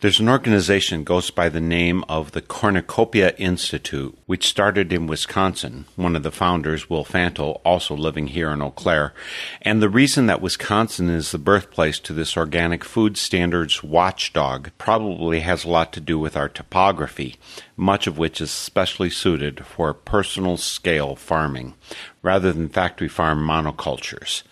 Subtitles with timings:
[0.00, 5.84] There's an organization goes by the name of the Cornucopia Institute, which started in Wisconsin.
[5.94, 9.12] One of the founders, Will Fantle, also living here in Eau Claire.
[9.60, 15.40] And the reason that Wisconsin is the birthplace to this organic food standards watchdog probably
[15.40, 17.36] has a lot to do with our topography,
[17.76, 21.74] much of which is specially suited for personal scale farming,
[22.22, 24.44] rather than factory farm monocultures.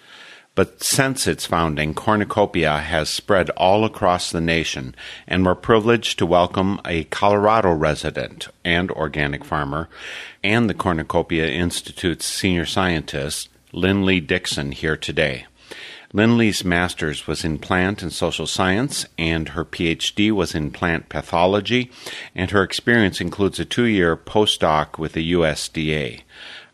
[0.59, 4.97] But since its founding, cornucopia has spread all across the nation,
[5.29, 9.89] and we're privileged to welcome a Colorado resident and organic farmer,
[10.43, 15.47] and the Cornucopia Institute's senior scientist, Linley Dixon, here today.
[16.13, 21.89] Linley's master's was in plant and soil science, and her PhD was in plant pathology,
[22.35, 26.23] and her experience includes a two year postdoc with the USDA.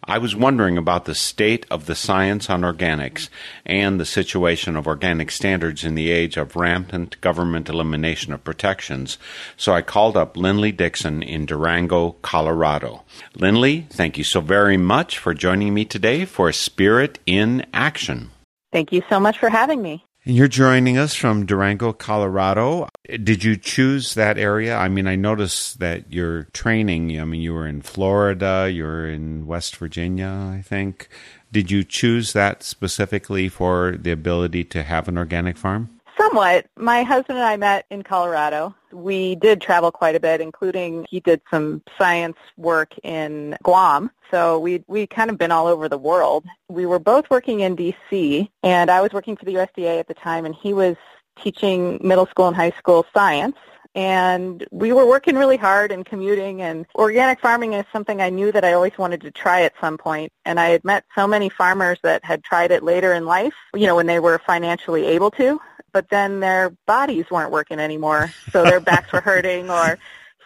[0.07, 3.31] I was wondering about the state of the science on organics
[3.65, 9.17] and the situation of organic standards in the age of rampant government elimination of protections,
[9.57, 13.03] so I called up Linley Dixon in Durango, Colorado.
[13.35, 18.31] Linley, thank you so very much for joining me today for Spirit in Action.
[18.73, 20.05] Thank you so much for having me.
[20.27, 22.89] And you're joining us from Durango, Colorado.
[23.05, 24.75] Did you choose that area?
[24.75, 29.07] I mean, I noticed that your training, I mean, you were in Florida, you were
[29.07, 31.11] in West Virginia, I think.
[31.53, 35.94] Did you choose that specifically for the ability to have an organic farm?
[36.17, 36.67] Somewhat.
[36.77, 38.75] My husband and I met in Colorado.
[38.93, 44.11] We did travel quite a bit, including he did some science work in Guam.
[44.31, 46.45] So we we kind of been all over the world.
[46.69, 50.15] We were both working in DC, and I was working for the USDA at the
[50.15, 50.97] time, and he was
[51.43, 53.57] teaching middle school and high school science
[53.95, 58.51] and we were working really hard and commuting and organic farming is something I knew
[58.51, 61.49] that I always wanted to try at some point and I had met so many
[61.49, 65.31] farmers that had tried it later in life, you know, when they were financially able
[65.33, 65.61] to,
[65.95, 69.99] but then their bodies weren't working anymore, so their backs were hurting or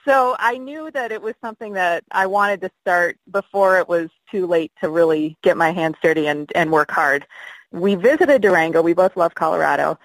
[0.04, 4.08] so I knew that it was something that I wanted to start before it was
[4.30, 7.26] too late to really get my hands dirty and, and work hard.
[7.72, 8.80] We visited Durango.
[8.80, 9.98] We both love Colorado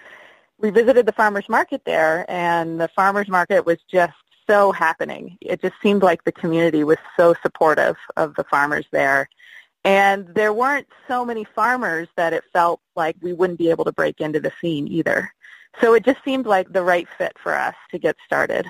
[0.58, 4.14] we visited the farmers market there and the farmers market was just
[4.48, 5.36] so happening.
[5.40, 9.28] It just seemed like the community was so supportive of the farmers there.
[9.84, 13.92] And there weren't so many farmers that it felt like we wouldn't be able to
[13.92, 15.32] break into the scene either.
[15.80, 18.66] So it just seemed like the right fit for us to get started.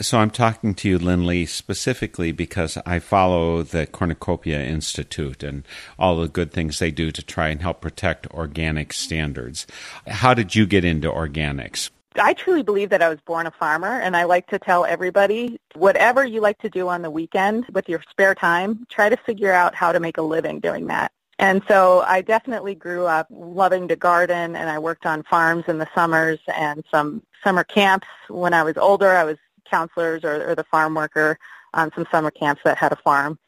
[0.00, 5.62] So I'm talking to you, Linley, specifically because I follow the Cornucopia Institute and
[5.98, 9.68] all the good things they do to try and help protect organic standards.
[10.08, 11.90] How did you get into organics?
[12.18, 15.58] I truly believe that I was born a farmer, and I like to tell everybody,
[15.74, 19.52] whatever you like to do on the weekend with your spare time, try to figure
[19.52, 21.10] out how to make a living doing that.
[21.38, 25.78] And so I definitely grew up loving to garden, and I worked on farms in
[25.78, 28.06] the summers and some summer camps.
[28.28, 29.38] When I was older, I was
[29.68, 31.38] counselors or, or the farm worker
[31.72, 33.38] on some summer camps that had a farm.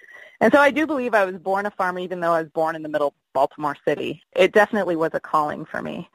[0.40, 2.76] And so I do believe I was born a farmer even though I was born
[2.76, 4.22] in the middle of Baltimore City.
[4.34, 6.10] It definitely was a calling for me.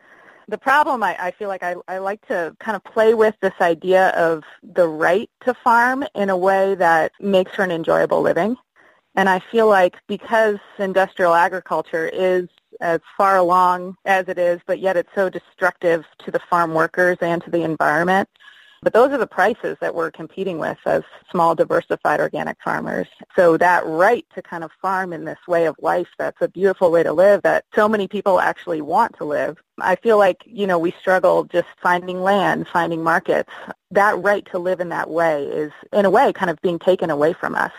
[0.52, 3.54] The problem I, I feel like I, I like to kind of play with this
[3.62, 8.58] idea of the right to farm in a way that makes for an enjoyable living.
[9.16, 12.50] And I feel like because industrial agriculture is
[12.82, 17.18] as far along as it is, but yet it's so destructive to the farm workers
[17.22, 18.28] and to the environment,
[18.82, 23.08] but those are the prices that we're competing with as small diversified organic farmers.
[23.36, 26.92] So that right to kind of farm in this way of life that's a beautiful
[26.92, 29.58] way to live that so many people actually want to live.
[29.80, 33.52] I feel like, you know, we struggle just finding land, finding markets.
[33.92, 37.10] That right to live in that way is in a way kind of being taken
[37.10, 37.72] away from us.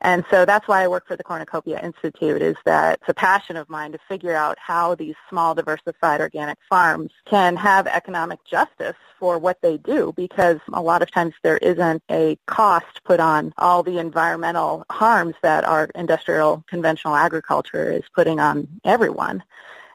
[0.00, 3.56] And so that's why I work for the Cornucopia Institute is that it's a passion
[3.56, 8.96] of mine to figure out how these small diversified organic farms can have economic justice
[9.18, 13.54] for what they do because a lot of times there isn't a cost put on
[13.58, 19.42] all the environmental harms that our industrial conventional agriculture is putting on everyone.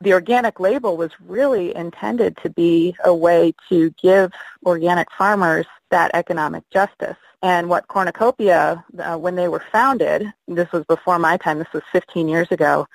[0.02, 4.32] The organic label was really intended to be a way to give
[4.66, 7.18] organic farmers that economic justice.
[7.42, 11.84] And what Cornucopia, uh, when they were founded, this was before my time, this was
[11.92, 12.88] 15 years ago,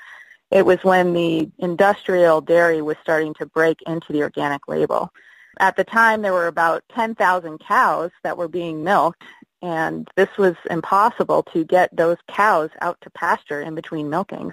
[0.50, 5.11] it was when the industrial dairy was starting to break into the organic label.
[5.58, 9.23] At the time, there were about 10,000 cows that were being milked,
[9.62, 14.52] and this was impossible to get those cows out to pasture in between milkings.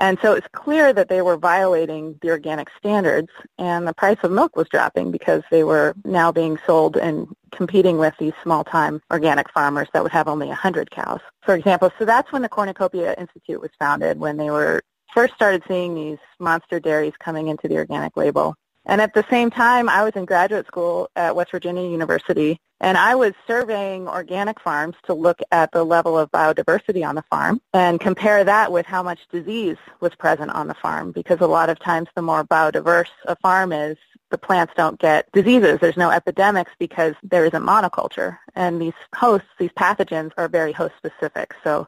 [0.00, 4.32] And so it's clear that they were violating the organic standards and the price of
[4.32, 9.52] milk was dropping because they were now being sold and competing with these small-time organic
[9.52, 11.92] farmers that would have only 100 cows, for example.
[11.98, 14.80] So that's when the Cornucopia Institute was founded, when they were
[15.12, 18.54] first started seeing these monster dairies coming into the organic label.
[18.86, 22.96] And at the same time, I was in graduate school at West Virginia University, and
[22.96, 27.60] I was surveying organic farms to look at the level of biodiversity on the farm
[27.74, 31.68] and compare that with how much disease was present on the farm, because a lot
[31.68, 33.98] of times the more biodiverse a farm is,
[34.30, 35.78] the plants don't get diseases.
[35.80, 38.38] There's no epidemics because there isn't monoculture.
[38.54, 41.54] And these hosts, these pathogens, are very host specific.
[41.62, 41.86] So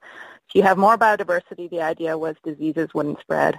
[0.49, 3.59] if you have more biodiversity, the idea was diseases wouldn't spread.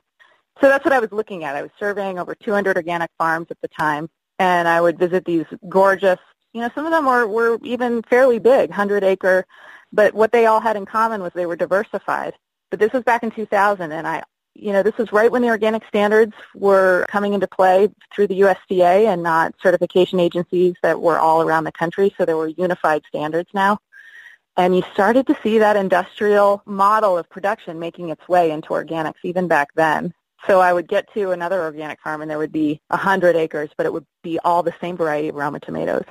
[0.61, 1.55] So that's what I was looking at.
[1.55, 4.09] I was surveying over 200 organic farms at the time,
[4.39, 6.19] and I would visit these gorgeous,
[6.53, 9.45] you know, some of them were, were even fairly big, 100-acre,
[9.91, 12.33] but what they all had in common was they were diversified.
[12.69, 14.23] But this was back in 2000, and I,
[14.55, 18.41] you know, this was right when the organic standards were coming into play through the
[18.41, 23.03] USDA and not certification agencies that were all around the country, so there were unified
[23.07, 23.79] standards now.
[24.55, 29.15] And you started to see that industrial model of production making its way into organics
[29.23, 30.13] even back then.
[30.47, 33.69] So I would get to another organic farm and there would be a hundred acres,
[33.77, 36.05] but it would be all the same variety of Roma tomatoes.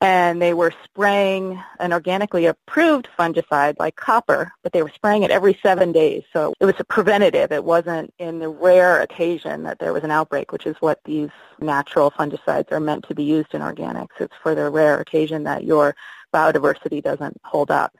[0.00, 5.30] And they were spraying an organically approved fungicide like copper, but they were spraying it
[5.30, 6.24] every seven days.
[6.32, 7.52] So it was a preventative.
[7.52, 11.30] It wasn't in the rare occasion that there was an outbreak, which is what these
[11.60, 14.08] natural fungicides are meant to be used in organics.
[14.18, 15.94] It's for the rare occasion that your
[16.34, 17.96] biodiversity doesn't hold up.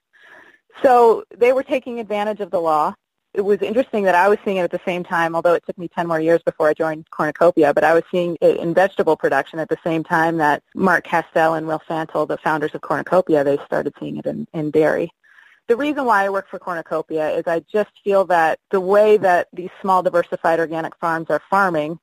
[0.83, 2.95] So they were taking advantage of the law
[3.35, 5.79] it was interesting that I was seeing it at the same time, although it took
[5.79, 9.17] me 10 more years before I joined Cornucopia, but I was seeing it in vegetable
[9.17, 13.43] production at the same time that Mark Kastel and Will Fantle, the founders of Cornucopia,
[13.43, 15.11] they started seeing it in, in dairy.
[15.69, 19.49] The reason why I work for Cornucopia is I just feel that the way that
[19.53, 21.99] these small diversified organic farms are farming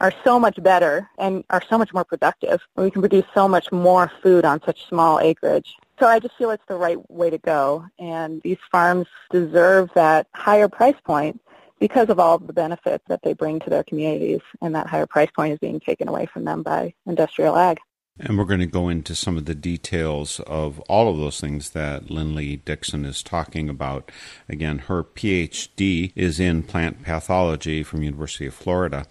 [0.00, 2.60] are so much better and are so much more productive.
[2.76, 5.76] We can produce so much more food on such small acreage.
[5.98, 7.86] So I just feel it's the right way to go.
[7.98, 11.40] And these farms deserve that higher price point
[11.78, 14.40] because of all the benefits that they bring to their communities.
[14.60, 17.78] And that higher price point is being taken away from them by industrial ag.
[18.18, 21.70] And we're going to go into some of the details of all of those things
[21.70, 24.12] that Lindley Dixon is talking about.
[24.48, 29.06] Again, her PhD is in plant pathology from University of Florida.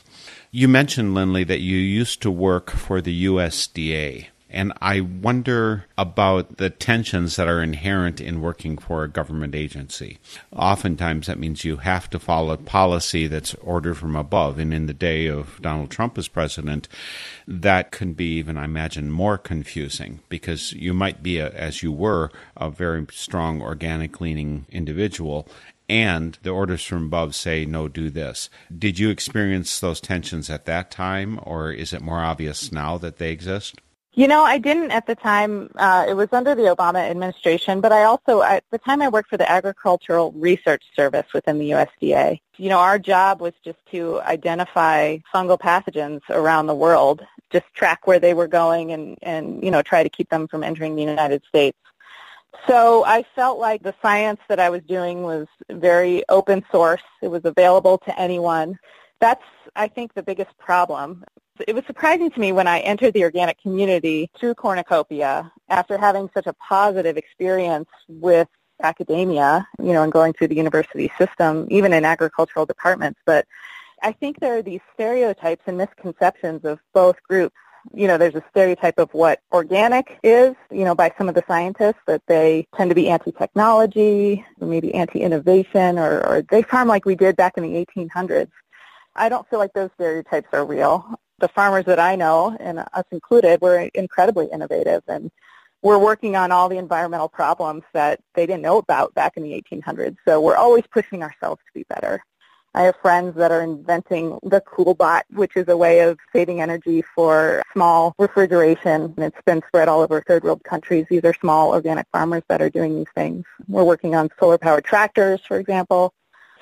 [0.52, 4.28] You mentioned, Lindley, that you used to work for the USDA.
[4.54, 10.20] And I wonder about the tensions that are inherent in working for a government agency.
[10.56, 14.60] Oftentimes, that means you have to follow policy that's ordered from above.
[14.60, 16.88] And in the day of Donald Trump as president,
[17.48, 21.92] that can be even, I imagine, more confusing because you might be, a, as you
[21.92, 25.48] were, a very strong organic leaning individual
[25.90, 30.66] and the orders from above say no do this did you experience those tensions at
[30.66, 33.76] that time or is it more obvious now that they exist
[34.16, 35.72] you know, I didn't at the time.
[35.76, 39.30] Uh, it was under the Obama administration, but I also, at the time I worked
[39.30, 42.40] for the Agricultural Research Service within the USDA.
[42.58, 48.06] You know, our job was just to identify fungal pathogens around the world, just track
[48.06, 51.02] where they were going and, and, you know, try to keep them from entering the
[51.02, 51.78] United States.
[52.68, 57.02] So I felt like the science that I was doing was very open source.
[57.24, 58.78] It was available to anyone.
[59.20, 59.44] That's,
[59.76, 61.24] I think, the biggest problem
[61.68, 66.30] it was surprising to me when I entered the organic community through Cornucopia after having
[66.34, 68.48] such a positive experience with
[68.82, 73.20] academia, you know, and going through the university system, even in agricultural departments.
[73.26, 73.46] But
[74.02, 77.56] I think there are these stereotypes and misconceptions of both groups.
[77.94, 81.44] You know, there's a stereotype of what organic is, you know, by some of the
[81.48, 87.16] scientists that they tend to be anti-technology, maybe anti-innovation, or, or they farm like we
[87.16, 88.52] did back in the 1800s.
[89.16, 93.06] I don't feel like those stereotypes are real the farmers that I know, and us
[93.12, 95.32] included, were incredibly innovative and
[95.84, 99.52] we're working on all the environmental problems that they didn't know about back in the
[99.52, 100.16] 1800s.
[100.26, 102.24] So we're always pushing ourselves to be better.
[102.74, 107.04] I have friends that are inventing the CoolBot, which is a way of saving energy
[107.14, 109.14] for small refrigeration.
[109.16, 111.06] And it's been spread all over third world countries.
[111.10, 113.46] These are small organic farmers that are doing these things.
[113.68, 116.14] We're working on solar-powered tractors, for example.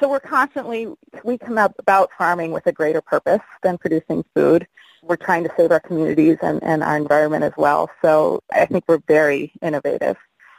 [0.01, 0.87] So we're constantly,
[1.23, 4.67] we come up about farming with a greater purpose than producing food.
[5.03, 7.87] We're trying to save our communities and, and our environment as well.
[8.01, 10.17] So I think we're very innovative.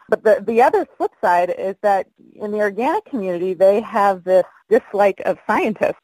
[0.09, 2.07] But the, the other flip side is that
[2.37, 6.01] in the organic community, they have this dislike of scientists.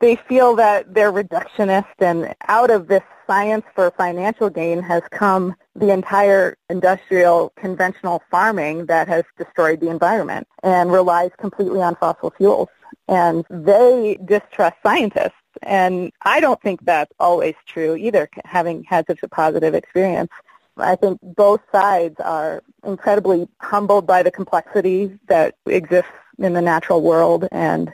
[0.00, 5.54] They feel that they're reductionist and out of this science for financial gain has come
[5.76, 12.32] the entire industrial conventional farming that has destroyed the environment and relies completely on fossil
[12.36, 12.68] fuels.
[13.10, 15.34] And they distrust scientists.
[15.62, 20.30] And I don't think that's always true either, having had such a positive experience.
[20.76, 27.02] I think both sides are incredibly humbled by the complexity that exists in the natural
[27.02, 27.92] world and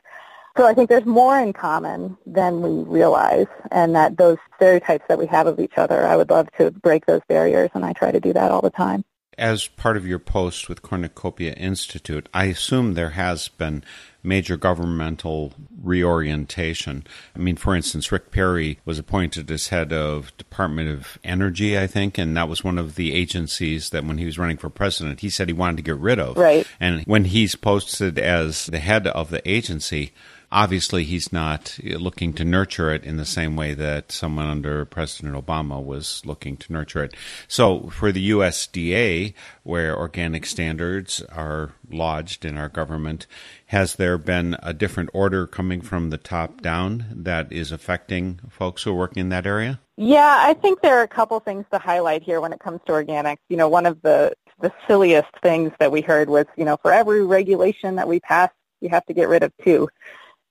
[0.56, 5.18] so I think there's more in common than we realize and that those stereotypes that
[5.18, 8.10] we have of each other, I would love to break those barriers and I try
[8.10, 9.04] to do that all the time.
[9.38, 13.84] As part of your post with Cornucopia Institute, I assume there has been
[14.22, 15.52] major governmental
[15.82, 17.06] reorientation.
[17.34, 21.86] I mean, for instance, Rick Perry was appointed as head of Department of Energy, I
[21.86, 25.20] think, and that was one of the agencies that when he was running for president,
[25.20, 26.36] he said he wanted to get rid of.
[26.36, 26.66] Right.
[26.80, 30.12] And when he's posted as the head of the agency,
[30.50, 35.34] obviously he's not looking to nurture it in the same way that someone under President
[35.34, 37.14] Obama was looking to nurture it.
[37.48, 43.26] So for the USDA, where organic standards are lodged in our government,
[43.66, 48.82] has there been a different order coming from the top down that is affecting folks
[48.82, 49.80] who are working in that area?
[49.96, 52.92] Yeah, I think there are a couple things to highlight here when it comes to
[52.92, 53.38] organics.
[53.48, 56.92] You know, one of the the silliest things that we heard was, you know, for
[56.92, 58.50] every regulation that we pass,
[58.80, 59.88] you have to get rid of two.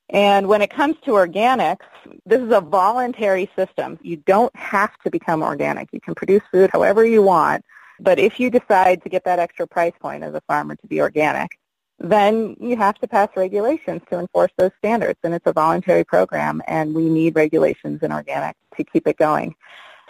[0.10, 1.86] And when it comes to organics,
[2.26, 3.98] this is a voluntary system.
[4.02, 5.90] You don't have to become organic.
[5.92, 7.66] You can produce food however you want.
[8.00, 11.02] But if you decide to get that extra price point as a farmer to be
[11.02, 11.58] organic,
[11.98, 15.18] then you have to pass regulations to enforce those standards.
[15.24, 19.56] And it's a voluntary program, and we need regulations in organic to keep it going.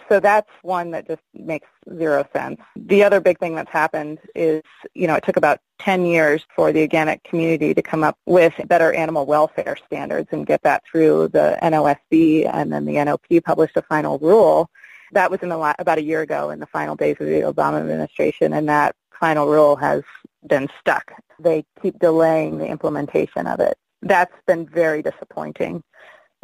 [0.08, 2.60] So that's one that just makes zero sense.
[2.76, 4.62] The other big thing that's happened is,
[4.94, 8.54] you know, it took about 10 years for the organic community to come up with
[8.66, 13.76] better animal welfare standards and get that through the NOSB and then the NOP published
[13.76, 14.70] a final rule.
[15.12, 17.80] That was in the about a year ago in the final days of the Obama
[17.80, 20.02] administration and that final rule has
[20.46, 21.12] been stuck.
[21.40, 23.76] They keep delaying the implementation of it.
[24.02, 25.82] That's been very disappointing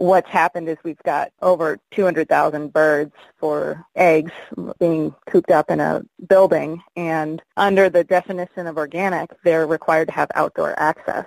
[0.02, 4.32] what's happened is we've got over 200,000 birds for eggs
[4.80, 10.14] being cooped up in a building, and under the definition of organic, they're required to
[10.14, 11.24] have outdoor access.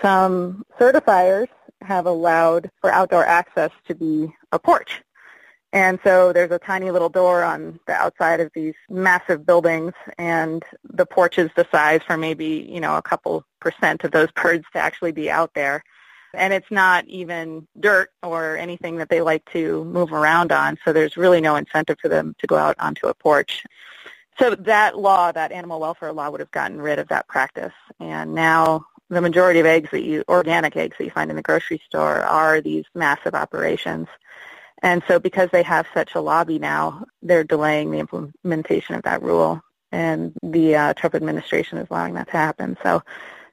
[0.00, 1.48] Some certifiers
[1.82, 5.02] have allowed for outdoor access to be a porch.
[5.72, 10.62] And so there's a tiny little door on the outside of these massive buildings, and
[10.84, 14.64] the porch is the size for maybe, you know, a couple percent of those birds
[14.74, 15.82] to actually be out there
[16.34, 20.92] and it's not even dirt or anything that they like to move around on, so
[20.92, 23.64] there's really no incentive for them to go out onto a porch.
[24.38, 28.34] So that law, that animal welfare law, would have gotten rid of that practice, and
[28.34, 31.80] now the majority of eggs that you, organic eggs that you find in the grocery
[31.86, 34.08] store are these massive operations.
[34.82, 39.22] And so because they have such a lobby now, they're delaying the implementation of that
[39.22, 39.62] rule.
[39.92, 42.76] And the uh, Trump administration is allowing that to happen.
[42.82, 43.02] So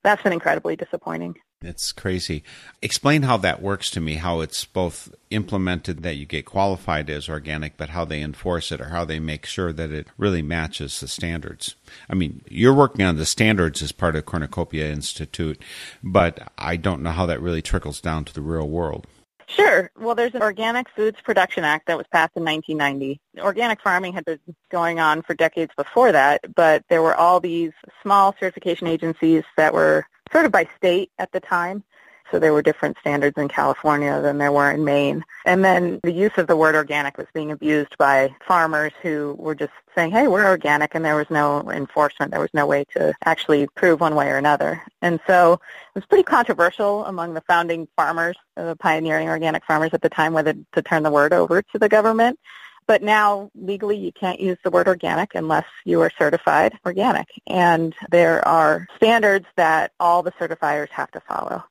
[0.04, 1.38] that's been incredibly disappointing.
[1.64, 2.44] It's crazy.
[2.82, 7.30] Explain how that works to me, how it's both implemented that you get qualified as
[7.30, 11.00] organic, but how they enforce it or how they make sure that it really matches
[11.00, 11.76] the standards.
[12.10, 15.62] I mean, you're working on the standards as part of Cornucopia Institute,
[16.04, 19.08] but I don't know how that really trickles down to the real world.
[19.48, 19.92] Sure.
[20.00, 23.20] Well, there's an Organic Foods Production Act that was passed in 1990.
[23.40, 24.40] Organic farming had been
[24.72, 29.74] going on for decades before that, but there were all these small certification agencies that
[29.74, 31.84] were sort of by state at the time.
[32.32, 35.24] So there were different standards in California than there were in Maine.
[35.46, 39.54] And then the use of the word organic was being abused by farmers who were
[39.54, 42.32] just saying, hey, we're organic, and there was no enforcement.
[42.32, 44.82] There was no way to actually prove one way or another.
[45.04, 45.60] And so it
[45.96, 50.56] was pretty controversial among the founding farmers, the pioneering organic farmers at the time, whether
[50.72, 52.40] to turn the word over to the government.
[52.88, 57.28] But now legally you can't use the word organic unless you are certified organic.
[57.48, 61.64] And there are standards that all the certifiers have to follow.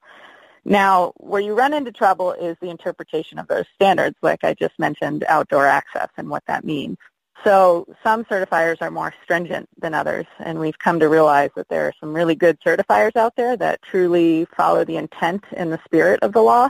[0.65, 4.79] Now, where you run into trouble is the interpretation of those standards, like I just
[4.79, 6.99] mentioned, outdoor access and what that means.
[7.45, 11.87] So some certifiers are more stringent than others, and we've come to realize that there
[11.87, 16.21] are some really good certifiers out there that truly follow the intent and the spirit
[16.23, 16.69] of the law.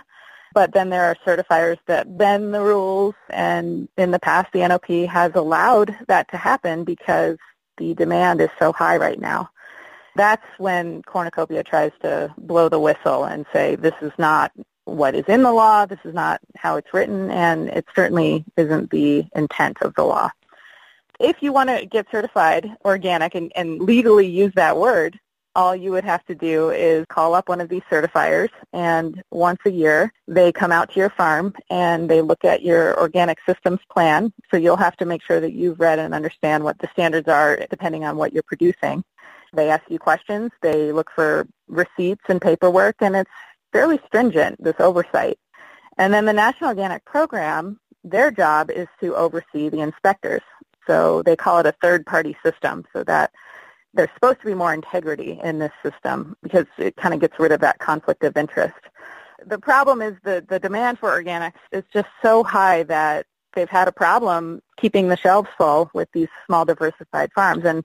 [0.55, 5.09] But then there are certifiers that bend the rules, and in the past the NOP
[5.09, 7.39] has allowed that to happen because
[7.79, 9.51] the demand is so high right now.
[10.15, 14.53] That's when cornucopia tries to blow the whistle and say this is not
[14.85, 18.91] what is in the law, this is not how it's written, and it certainly isn't
[18.91, 20.31] the intent of the law
[21.23, 25.19] if you want to get certified organic and, and legally use that word,
[25.55, 29.61] all you would have to do is call up one of these certifiers and once
[29.67, 33.81] a year they come out to your farm and they look at your organic systems
[33.91, 34.33] plan.
[34.51, 37.67] So you'll have to make sure that you've read and understand what the standards are
[37.71, 39.05] depending on what you're producing.
[39.55, 43.31] They ask you questions, they look for receipts and paperwork and it's
[43.73, 45.39] fairly stringent, this oversight.
[45.99, 50.41] And then the National Organic Program, their job is to oversee the inspectors.
[50.87, 53.31] So they call it a third-party system so that
[53.95, 57.53] there's supposed to be more integrity in this system because it kind of gets rid
[57.53, 58.75] of that conflict of interest.
[59.45, 63.89] The problem is the, the demand for organics is just so high that they've had
[63.89, 67.65] a problem keeping the shelves full with these small diversified farms.
[67.65, 67.85] And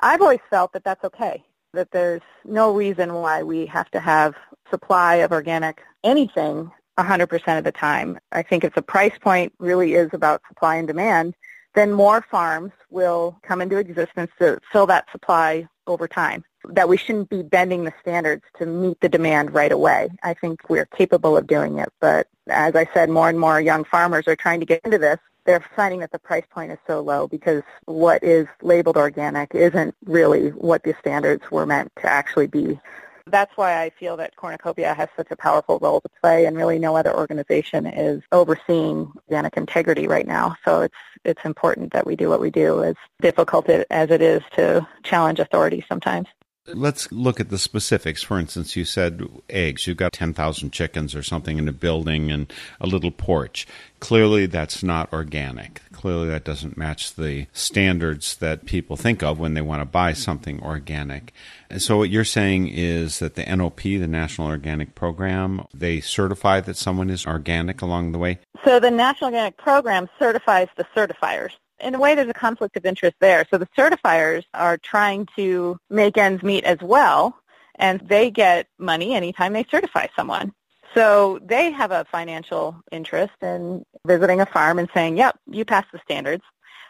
[0.00, 4.34] I've always felt that that's okay, that there's no reason why we have to have
[4.70, 8.18] supply of organic anything 100% of the time.
[8.32, 11.34] I think if the price point really is about supply and demand,
[11.74, 16.44] then more farms will come into existence to fill that supply over time.
[16.64, 20.10] That we shouldn't be bending the standards to meet the demand right away.
[20.22, 23.84] I think we're capable of doing it, but as I said, more and more young
[23.84, 25.18] farmers are trying to get into this.
[25.44, 29.94] They're finding that the price point is so low because what is labeled organic isn't
[30.04, 32.78] really what the standards were meant to actually be.
[33.26, 36.78] That's why I feel that Cornucopia has such a powerful role to play, and really
[36.78, 40.56] no other organization is overseeing organic integrity right now.
[40.64, 44.42] So it's it's important that we do what we do, as difficult as it is
[44.52, 46.26] to challenge authority sometimes.
[46.68, 48.22] Let's look at the specifics.
[48.22, 49.86] For instance, you said eggs.
[49.86, 53.66] You've got 10,000 chickens or something in a building and a little porch.
[53.98, 55.82] Clearly, that's not organic.
[55.92, 60.12] Clearly, that doesn't match the standards that people think of when they want to buy
[60.12, 61.32] something organic.
[61.68, 66.60] And so, what you're saying is that the NOP, the National Organic Program, they certify
[66.60, 68.38] that someone is organic along the way?
[68.64, 72.86] So, the National Organic Program certifies the certifiers in a way, there's a conflict of
[72.86, 73.46] interest there.
[73.50, 77.36] So the certifiers are trying to make ends meet as well,
[77.76, 80.52] and they get money anytime they certify someone.
[80.94, 85.86] So they have a financial interest in visiting a farm and saying, yep, you pass
[85.92, 86.44] the standards.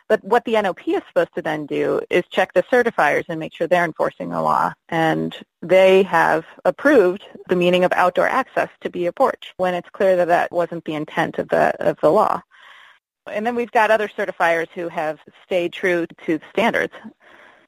[0.08, 3.54] But what the NOP is supposed to then do is check the certifiers and make
[3.54, 4.72] sure they're enforcing the law.
[4.88, 9.88] And they have approved the meaning of outdoor access to be a porch when it's
[9.90, 12.42] clear that that wasn't the intent of the, of the law.
[13.30, 16.92] And then we've got other certifiers who have stayed true to the standards.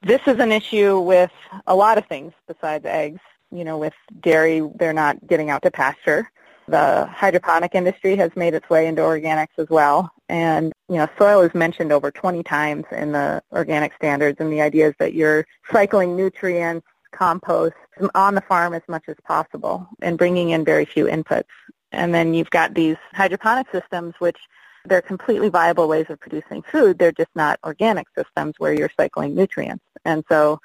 [0.03, 1.31] This is an issue with
[1.67, 3.21] a lot of things besides eggs.
[3.51, 6.29] You know, with dairy, they're not getting out to pasture.
[6.67, 10.11] The hydroponic industry has made its way into organics as well.
[10.29, 14.62] And, you know, soil is mentioned over 20 times in the organic standards, and the
[14.62, 17.75] idea is that you're cycling nutrients, compost
[18.14, 21.45] on the farm as much as possible and bringing in very few inputs.
[21.93, 24.38] And then you've got these hydroponic systems, which
[24.85, 26.99] they're completely viable ways of producing food.
[26.99, 29.85] They're just not organic systems where you're cycling nutrients.
[30.05, 30.61] And so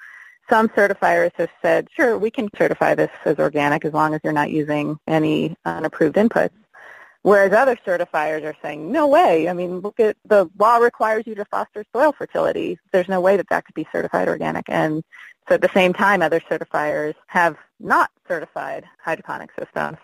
[0.50, 4.34] some certifiers have said, sure, we can certify this as organic as long as you're
[4.34, 6.52] not using any unapproved inputs.
[7.22, 9.50] Whereas other certifiers are saying, no way.
[9.50, 12.80] I mean, look at the law requires you to foster soil fertility.
[12.92, 14.66] There's no way that that could be certified organic.
[14.70, 15.04] And
[15.48, 19.98] so at the same time, other certifiers have not certified hydroponic systems.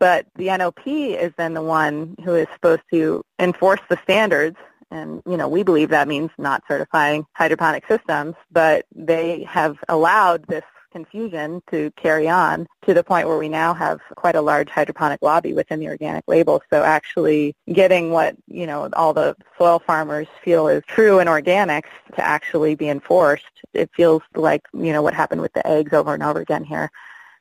[0.00, 4.56] But the NOP is then the one who is supposed to enforce the standards.
[4.90, 10.46] And, you know, we believe that means not certifying hydroponic systems, but they have allowed
[10.48, 14.68] this confusion to carry on to the point where we now have quite a large
[14.68, 16.60] hydroponic lobby within the organic label.
[16.70, 21.90] So actually getting what, you know, all the soil farmers feel is true in organics
[22.16, 26.12] to actually be enforced, it feels like, you know, what happened with the eggs over
[26.14, 26.90] and over again here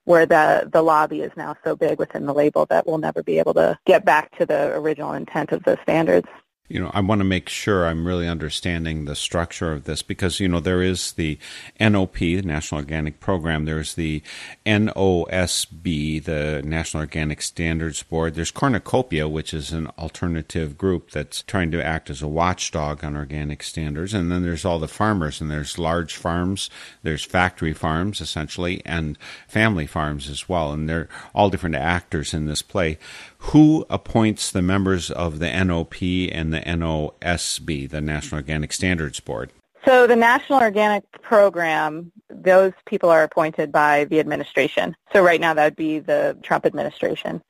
[0.10, 3.38] where the, the lobby is now so big within the label that we'll never be
[3.38, 6.28] able to get back to the original intent of the standards
[6.70, 10.40] you know, I want to make sure I'm really understanding the structure of this because,
[10.40, 11.40] you know, there is the
[11.80, 13.66] NOP, the National Organic Program.
[13.66, 14.22] There's the
[14.68, 18.36] NOSB, the National Organic Standards Board.
[18.36, 23.18] There's Cornucopia, which is an alternative group that's trying to act as a watchdog on
[23.18, 24.14] organic standards.
[24.14, 26.70] And then there's all the farmers, and there's large farms,
[27.02, 30.72] there's factory farms, essentially, and family farms as well.
[30.72, 33.00] And they're all different actors in this play
[33.40, 39.52] Who appoints the members of the NOP and the NOSB, the National Organic Standards Board?
[39.86, 44.96] So the National Organic Program, those people are appointed by the administration.
[45.14, 47.42] So right now that would be the Trump administration.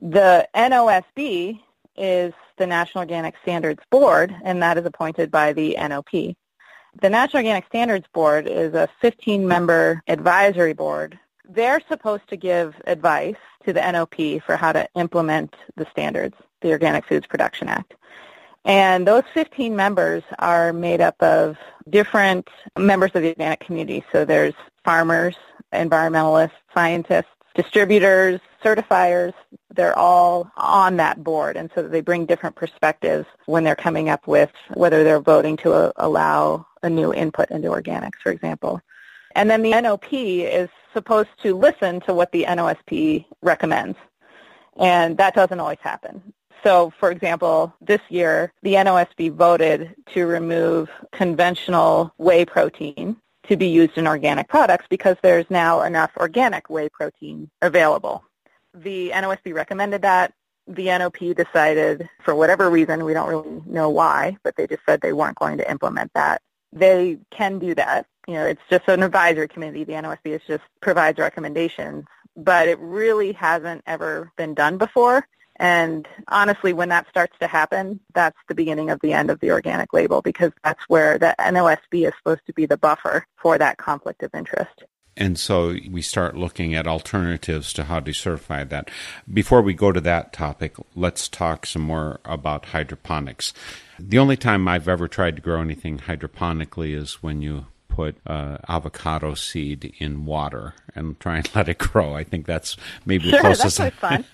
[0.00, 1.60] The NOSB
[1.96, 6.10] is the National Organic Standards Board, and that is appointed by the NOP.
[6.10, 11.18] The National Organic Standards Board is a 15-member advisory board.
[11.48, 16.70] They're supposed to give advice to the NOP for how to implement the standards, the
[16.70, 17.94] Organic Foods Production Act.
[18.64, 21.56] And those 15 members are made up of
[21.88, 24.04] different members of the organic community.
[24.12, 25.36] So there's farmers,
[25.72, 29.32] environmentalists, scientists, distributors, certifiers,
[29.74, 31.56] they're all on that board.
[31.56, 35.72] And so they bring different perspectives when they're coming up with whether they're voting to
[35.72, 38.80] uh, allow a new input into organics, for example.
[39.38, 43.96] And then the NOP is supposed to listen to what the NOSB recommends.
[44.76, 46.32] And that doesn't always happen.
[46.64, 53.68] So, for example, this year, the NOSB voted to remove conventional whey protein to be
[53.68, 58.24] used in organic products because there's now enough organic whey protein available.
[58.74, 60.34] The NOSB recommended that.
[60.66, 65.00] The NOP decided, for whatever reason, we don't really know why, but they just said
[65.00, 66.42] they weren't going to implement that.
[66.72, 68.06] They can do that.
[68.28, 69.84] You know, it's just an advisory committee.
[69.84, 72.04] The NOSB just provides recommendations,
[72.36, 75.26] but it really hasn't ever been done before.
[75.56, 79.50] And honestly, when that starts to happen, that's the beginning of the end of the
[79.50, 83.78] organic label because that's where the NOSB is supposed to be the buffer for that
[83.78, 84.84] conflict of interest.
[85.16, 88.90] And so we start looking at alternatives to how to certify that.
[89.32, 93.54] Before we go to that topic, let's talk some more about hydroponics.
[93.98, 97.66] The only time I've ever tried to grow anything hydroponically is when you
[97.98, 102.14] put uh, avocado seed in water and try and let it grow.
[102.14, 103.78] I think that's maybe sure, the closest.
[103.78, 104.24] That's fun.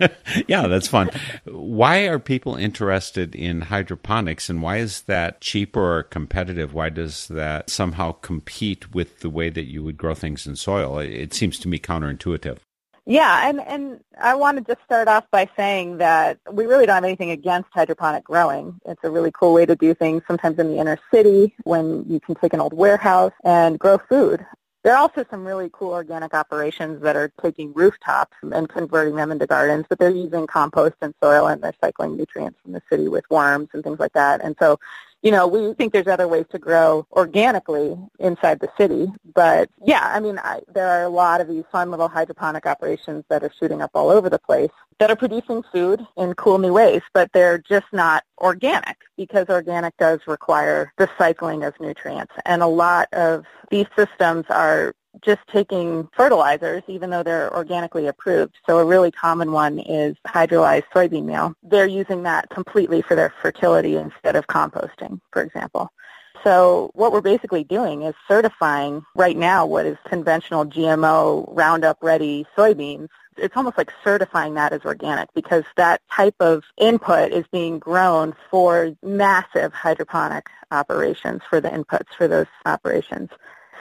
[0.47, 1.09] yeah, that's fun.
[1.47, 6.75] why are people interested in hydroponics and why is that cheaper or competitive?
[6.75, 10.99] Why does that somehow compete with the way that you would grow things in soil?
[10.99, 12.59] It seems to me counterintuitive.
[13.07, 16.95] Yeah, and, and I want to just start off by saying that we really don't
[16.95, 18.81] have anything against hydroponic growing.
[18.87, 22.19] It's a really cool way to do things sometimes in the inner city when you
[22.19, 24.47] can take an old warehouse and grow food.
[24.85, 29.33] There are also some really cool organic operations that are taking rooftops and converting them
[29.33, 33.09] into gardens, but they're using compost and soil and they're cycling nutrients from the city
[33.09, 34.43] with worms and things like that.
[34.43, 34.79] And so
[35.25, 39.11] you know, we think there's other ways to grow organically inside the city.
[39.35, 43.25] But yeah, I mean, I, there are a lot of these fun little hydroponic operations
[43.31, 46.75] that are shooting up all over the place that are producing food in cool new
[46.75, 52.33] ways, but they're just not organic because organic does require the cycling of nutrients.
[52.45, 58.57] And a lot of these systems are just taking fertilizers, even though they're organically approved.
[58.67, 61.55] So a really common one is hydrolyzed soybean meal.
[61.63, 65.91] They're using that completely for their fertility instead of composting, for example.
[66.43, 72.47] So what we're basically doing is certifying right now what is conventional GMO Roundup ready
[72.57, 73.09] soybeans.
[73.37, 78.35] It's almost like certifying that as organic because that type of input is being grown
[78.51, 83.31] for massive hydroponic operations for the inputs for those operations.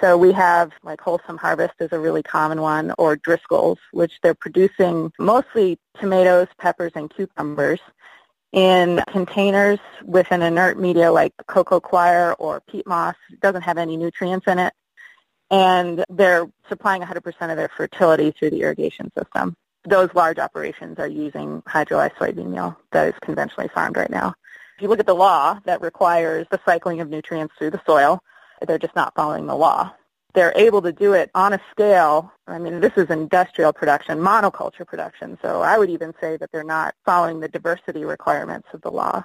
[0.04, 4.34] So we have like Wholesum Harvest is a really common one, or Driscoll's, which they're
[4.34, 7.80] producing mostly tomatoes, peppers, and cucumbers
[8.52, 13.16] in containers with an inert media like coco coir or peat moss.
[13.32, 14.74] It doesn't have any nutrients in it.
[15.50, 19.56] And they're supplying 100% of their fertility through the irrigation system.
[19.88, 24.34] Those large operations are using hydrolyzed soybean meal that is conventionally farmed right now.
[24.76, 28.22] If you look at the law that requires the cycling of nutrients through the soil,
[28.68, 29.92] they're just not following the law.
[30.34, 32.32] They're able to do it on a scale.
[32.48, 35.38] I mean, this is industrial production, monoculture production.
[35.42, 39.24] So I would even say that they're not following the diversity requirements of the law.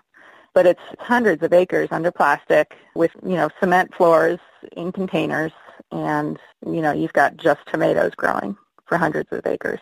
[0.52, 4.38] But it's hundreds of acres under plastic with, you know, cement floors
[4.72, 5.52] in containers.
[5.92, 9.80] And, you know, you've got just tomatoes growing for hundreds of acres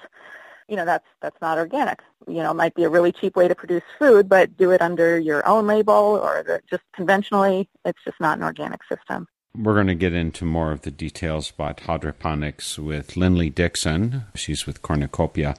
[0.69, 3.49] you know that's that's not organic you know it might be a really cheap way
[3.49, 8.03] to produce food but do it under your own label or the, just conventionally it's
[8.05, 9.27] just not an organic system
[9.63, 14.25] we're going to get into more of the details about hydroponics with Lindley Dixon.
[14.35, 15.55] She's with Cornucopia.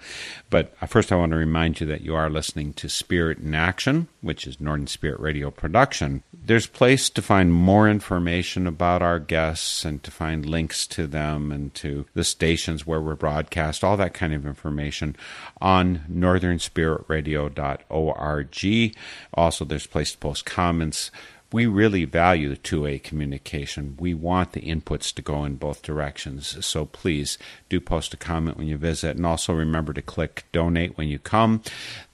[0.50, 4.08] But first, I want to remind you that you are listening to Spirit in Action,
[4.22, 6.24] which is Northern Spirit Radio production.
[6.34, 11.52] There's place to find more information about our guests and to find links to them
[11.52, 15.16] and to the stations where we're broadcast, all that kind of information
[15.60, 18.96] on northernspiritradio.org.
[19.34, 21.12] Also, there's place to post comments
[21.52, 23.96] we really value two-way communication.
[24.00, 26.66] We want the inputs to go in both directions.
[26.66, 27.38] So please
[27.70, 31.20] do post a comment when you visit and also remember to click donate when you
[31.20, 31.62] come.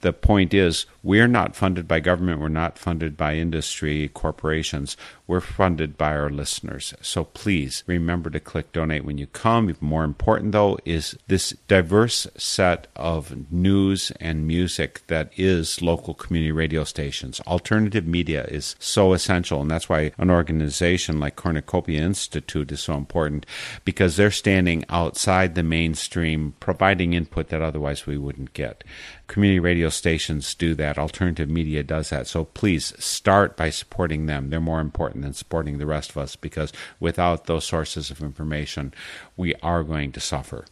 [0.02, 4.96] The point is we're not funded by government, we're not funded by industry, corporations.
[5.26, 6.92] We're funded by our listeners.
[7.00, 9.70] So please remember to click donate when you come.
[9.70, 16.12] Even more important though is this diverse set of news and music that is local
[16.12, 17.40] community radio stations.
[17.46, 22.94] Alternative media is so essential, and that's why an organization like Cornucopia Institute is so
[22.94, 23.46] important
[23.84, 28.84] because they're standing outside the mainstream, providing input that otherwise we wouldn't get.
[29.26, 30.98] Community radio stations do that.
[30.98, 32.26] Alternative media does that.
[32.26, 34.50] So please start by supporting them.
[34.50, 38.92] They're more important than supporting the rest of us because without those sources of information,
[39.36, 40.64] we are going to suffer.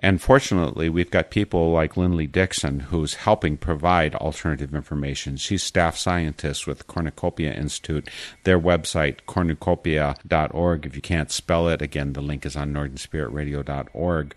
[0.00, 5.36] And fortunately, we've got people like Lindley Dixon who's helping provide alternative information.
[5.36, 8.08] She's staff scientist with Cornucopia Institute.
[8.44, 10.86] Their website, cornucopia.org.
[10.86, 14.34] If you can't spell it, again, the link is on northernspiritradio.org.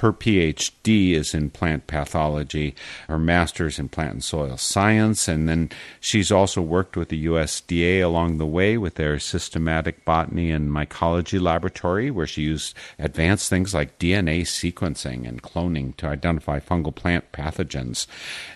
[0.00, 2.74] Her PhD is in plant pathology,
[3.08, 5.70] her master's in plant and soil science, and then
[6.00, 11.40] she's also worked with the USDA along the way with their systematic botany and mycology
[11.40, 17.32] laboratory, where she used advanced things like DNA sequencing and cloning to identify fungal plant
[17.32, 18.06] pathogens.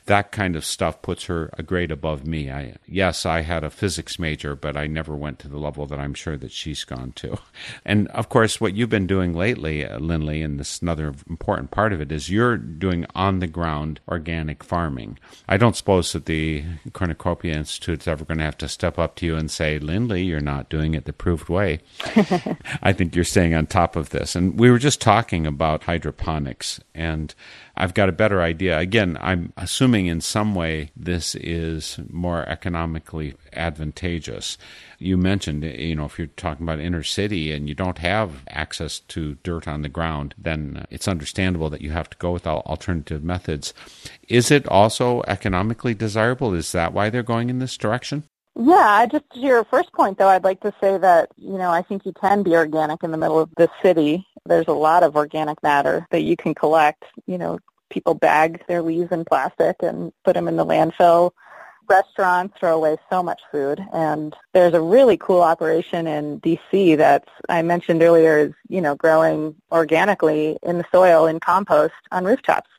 [0.06, 2.50] That kind of stuff puts her a grade above me.
[2.50, 5.98] I, yes, I had a physics major, but I never went to the level that
[5.98, 7.38] I'm sure that she's gone to.
[7.84, 11.92] And of course, what you've been doing lately, uh, Lindley, and this another important part
[11.92, 15.18] of it is you're doing on the ground organic farming.
[15.48, 19.16] I don't suppose that the Cornucopia Institute is ever going to have to step up
[19.16, 21.80] to you and say, Lindley, you're not doing it the proved way.
[22.82, 24.35] I think you're staying on top of this.
[24.36, 26.78] And we were just talking about hydroponics.
[26.94, 27.34] And
[27.76, 28.78] I've got a better idea.
[28.78, 34.58] Again, I'm assuming in some way this is more economically advantageous.
[34.98, 39.00] You mentioned, you know, if you're talking about inner city and you don't have access
[39.00, 43.24] to dirt on the ground, then it's understandable that you have to go with alternative
[43.24, 43.74] methods.
[44.28, 46.54] Is it also economically desirable?
[46.54, 48.24] Is that why they're going in this direction?
[48.58, 51.82] Yeah, just to your first point, though, I'd like to say that, you know, I
[51.82, 54.26] think you can be organic in the middle of the city.
[54.46, 57.04] There's a lot of organic matter that you can collect.
[57.26, 57.58] You know,
[57.90, 61.32] people bag their leaves in plastic and put them in the landfill.
[61.86, 67.28] Restaurants throw away so much food, and there's a really cool operation in DC that
[67.50, 72.70] I mentioned earlier is, you know, growing organically in the soil in compost on rooftops.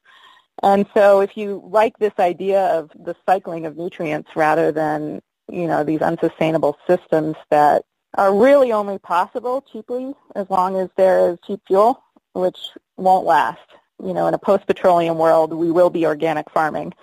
[0.64, 5.68] And so if you like this idea of the cycling of nutrients rather than you
[5.68, 7.84] know, these unsustainable systems that
[8.16, 12.58] are really only possible cheaply as long as there is cheap fuel, which
[12.98, 13.60] won't last.
[14.04, 16.94] You know, in a post-petroleum world, we will be organic farming.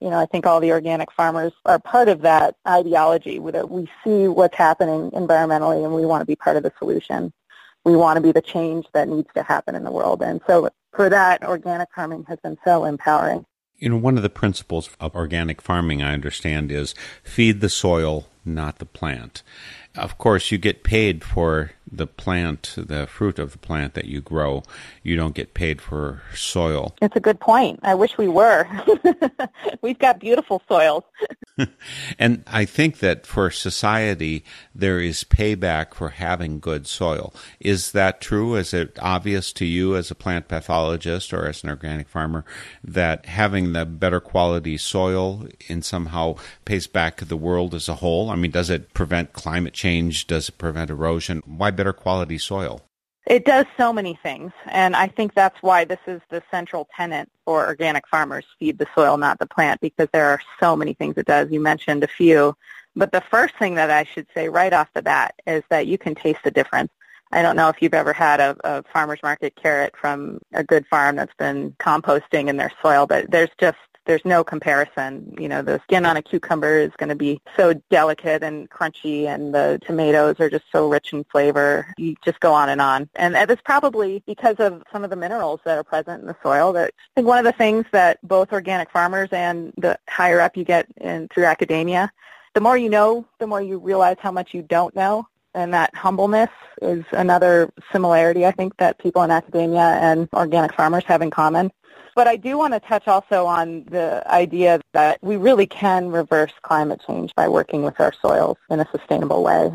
[0.00, 3.88] You know, I think all the organic farmers are part of that ideology that we
[4.02, 7.32] see what's happening environmentally and we want to be part of the solution.
[7.84, 10.22] We want to be the change that needs to happen in the world.
[10.22, 13.44] And so for that, organic farming has been so empowering.
[13.80, 18.26] You know, one of the principles of organic farming, I understand, is feed the soil,
[18.44, 19.42] not the plant.
[20.00, 24.20] Of course, you get paid for the plant, the fruit of the plant that you
[24.20, 24.62] grow.
[25.02, 26.94] You don't get paid for soil.
[27.02, 27.80] It's a good point.
[27.82, 28.66] I wish we were.
[29.82, 31.02] We've got beautiful soils.
[32.18, 37.34] and I think that for society, there is payback for having good soil.
[37.58, 38.54] Is that true?
[38.54, 42.44] Is it obvious to you as a plant pathologist or as an organic farmer
[42.84, 48.30] that having the better quality soil in somehow pays back the world as a whole?
[48.30, 49.89] I mean, does it prevent climate change?
[49.90, 51.42] Does it prevent erosion?
[51.44, 52.82] Why better quality soil?
[53.26, 57.28] It does so many things, and I think that's why this is the central tenet
[57.44, 61.14] for organic farmers, feed the soil, not the plant, because there are so many things
[61.16, 61.50] it does.
[61.50, 62.56] You mentioned a few,
[62.94, 65.98] but the first thing that I should say right off the bat is that you
[65.98, 66.92] can taste the difference.
[67.32, 70.86] I don't know if you've ever had a, a farmer's market carrot from a good
[70.86, 75.34] farm that's been composting in their soil, but there's just there's no comparison.
[75.38, 79.26] You know, the skin on a cucumber is going to be so delicate and crunchy,
[79.26, 81.92] and the tomatoes are just so rich in flavor.
[81.98, 83.08] You just go on and on.
[83.14, 86.72] And it's probably because of some of the minerals that are present in the soil.
[86.72, 90.56] That I think one of the things that both organic farmers and the higher up
[90.56, 92.10] you get in through academia,
[92.54, 95.26] the more you know, the more you realize how much you don't know.
[95.54, 101.04] And that humbleness is another similarity I think that people in academia and organic farmers
[101.04, 101.72] have in common.
[102.14, 106.52] But I do want to touch also on the idea that we really can reverse
[106.62, 109.72] climate change by working with our soils in a sustainable way.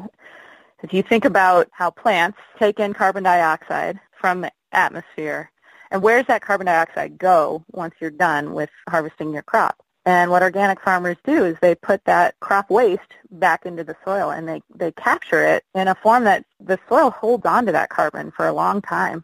[0.84, 5.52] If you think about how plants take in carbon dioxide from the atmosphere,
[5.92, 9.82] and where does that carbon dioxide go once you're done with harvesting your crop?
[10.06, 14.30] And what organic farmers do is they put that crop waste back into the soil
[14.30, 17.90] and they, they capture it in a form that the soil holds on to that
[17.90, 19.24] carbon for a long time.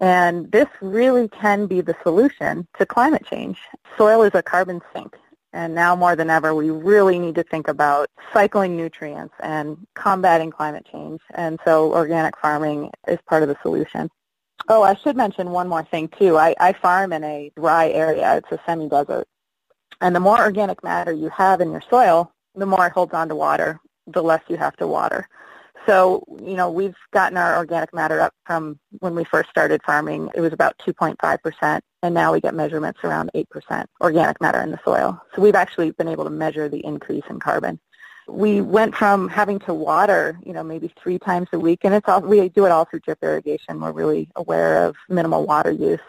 [0.00, 3.58] And this really can be the solution to climate change.
[3.96, 5.16] Soil is a carbon sink.
[5.54, 10.50] And now more than ever, we really need to think about cycling nutrients and combating
[10.50, 11.20] climate change.
[11.34, 14.10] And so organic farming is part of the solution.
[14.68, 16.36] Oh, I should mention one more thing too.
[16.36, 18.36] I, I farm in a dry area.
[18.36, 19.26] It's a semi-desert.
[20.02, 23.28] And the more organic matter you have in your soil, the more it holds on
[23.28, 25.28] to water, the less you have to water.
[25.86, 30.30] So, you know, we've gotten our organic matter up from when we first started farming,
[30.34, 34.80] it was about 2.5%, and now we get measurements around 8% organic matter in the
[34.84, 35.20] soil.
[35.34, 37.78] So we've actually been able to measure the increase in carbon.
[38.28, 42.08] We went from having to water, you know, maybe three times a week, and it's
[42.08, 43.80] all, we do it all through drip irrigation.
[43.80, 46.00] We're really aware of minimal water use.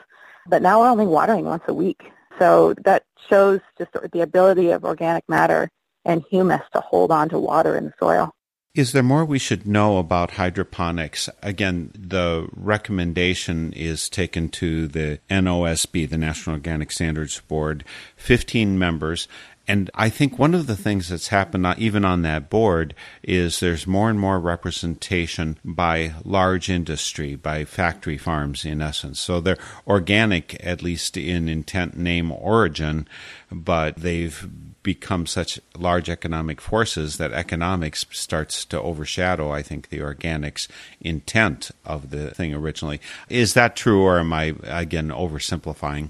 [0.47, 2.11] But now we're only watering once a week.
[2.39, 5.69] So that shows just the ability of organic matter
[6.05, 8.31] and humus to hold on to water in the soil.
[8.75, 11.29] Is there more we should know about hydroponics?
[11.43, 17.83] Again, the recommendation is taken to the NOSB, the National Organic Standards Board,
[18.15, 19.27] 15 members.
[19.67, 23.85] And I think one of the things that's happened, even on that board, is there's
[23.85, 29.19] more and more representation by large industry, by factory farms, in essence.
[29.19, 33.07] So they're organic, at least in intent, name, origin,
[33.51, 34.49] but they've
[34.83, 40.67] become such large economic forces that economics starts to overshadow, I think, the organics
[41.01, 42.99] intent of the thing originally.
[43.29, 46.09] Is that true, or am I, again, oversimplifying?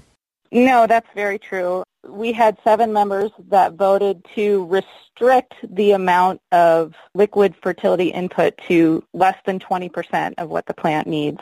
[0.50, 1.82] No, that's very true.
[2.06, 9.02] We had seven members that voted to restrict the amount of liquid fertility input to
[9.14, 11.40] less than 20% of what the plant needs.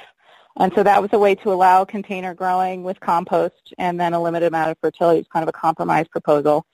[0.56, 4.22] And so that was a way to allow container growing with compost and then a
[4.22, 5.20] limited amount of fertility.
[5.20, 6.64] It's kind of a compromise proposal.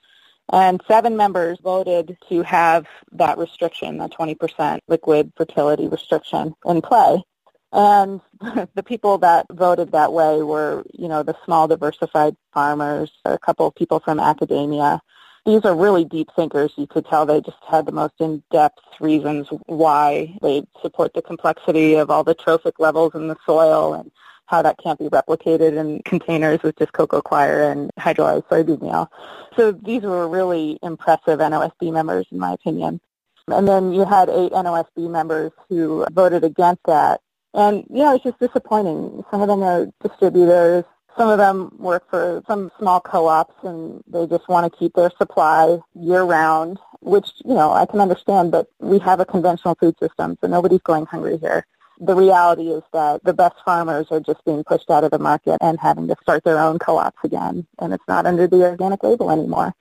[0.51, 7.23] And seven members voted to have that restriction, that 20% liquid fertility restriction in play.
[7.71, 8.19] And
[8.73, 13.67] the people that voted that way were, you know, the small diversified farmers, a couple
[13.67, 15.01] of people from academia.
[15.45, 16.73] These are really deep thinkers.
[16.77, 21.95] You could tell they just had the most in-depth reasons why they support the complexity
[21.95, 24.11] of all the trophic levels in the soil and
[24.49, 29.11] how that can't be replicated in containers with just cocoa coir and hydrolyzed soybean meal.
[29.55, 32.99] So these were really impressive NOSB members, in my opinion.
[33.47, 37.21] And then you had eight NOSB members who voted against that.
[37.53, 39.23] And, you know, it's just disappointing.
[39.29, 40.83] Some of them are distributors.
[41.17, 45.11] Some of them work for some small co-ops and they just want to keep their
[45.17, 49.95] supply year round, which, you know, I can understand, but we have a conventional food
[49.99, 51.65] system, so nobody's going hungry here
[51.99, 55.57] the reality is that the best farmers are just being pushed out of the market
[55.61, 57.67] and having to start their own co-ops again.
[57.79, 59.73] And it's not under the organic label anymore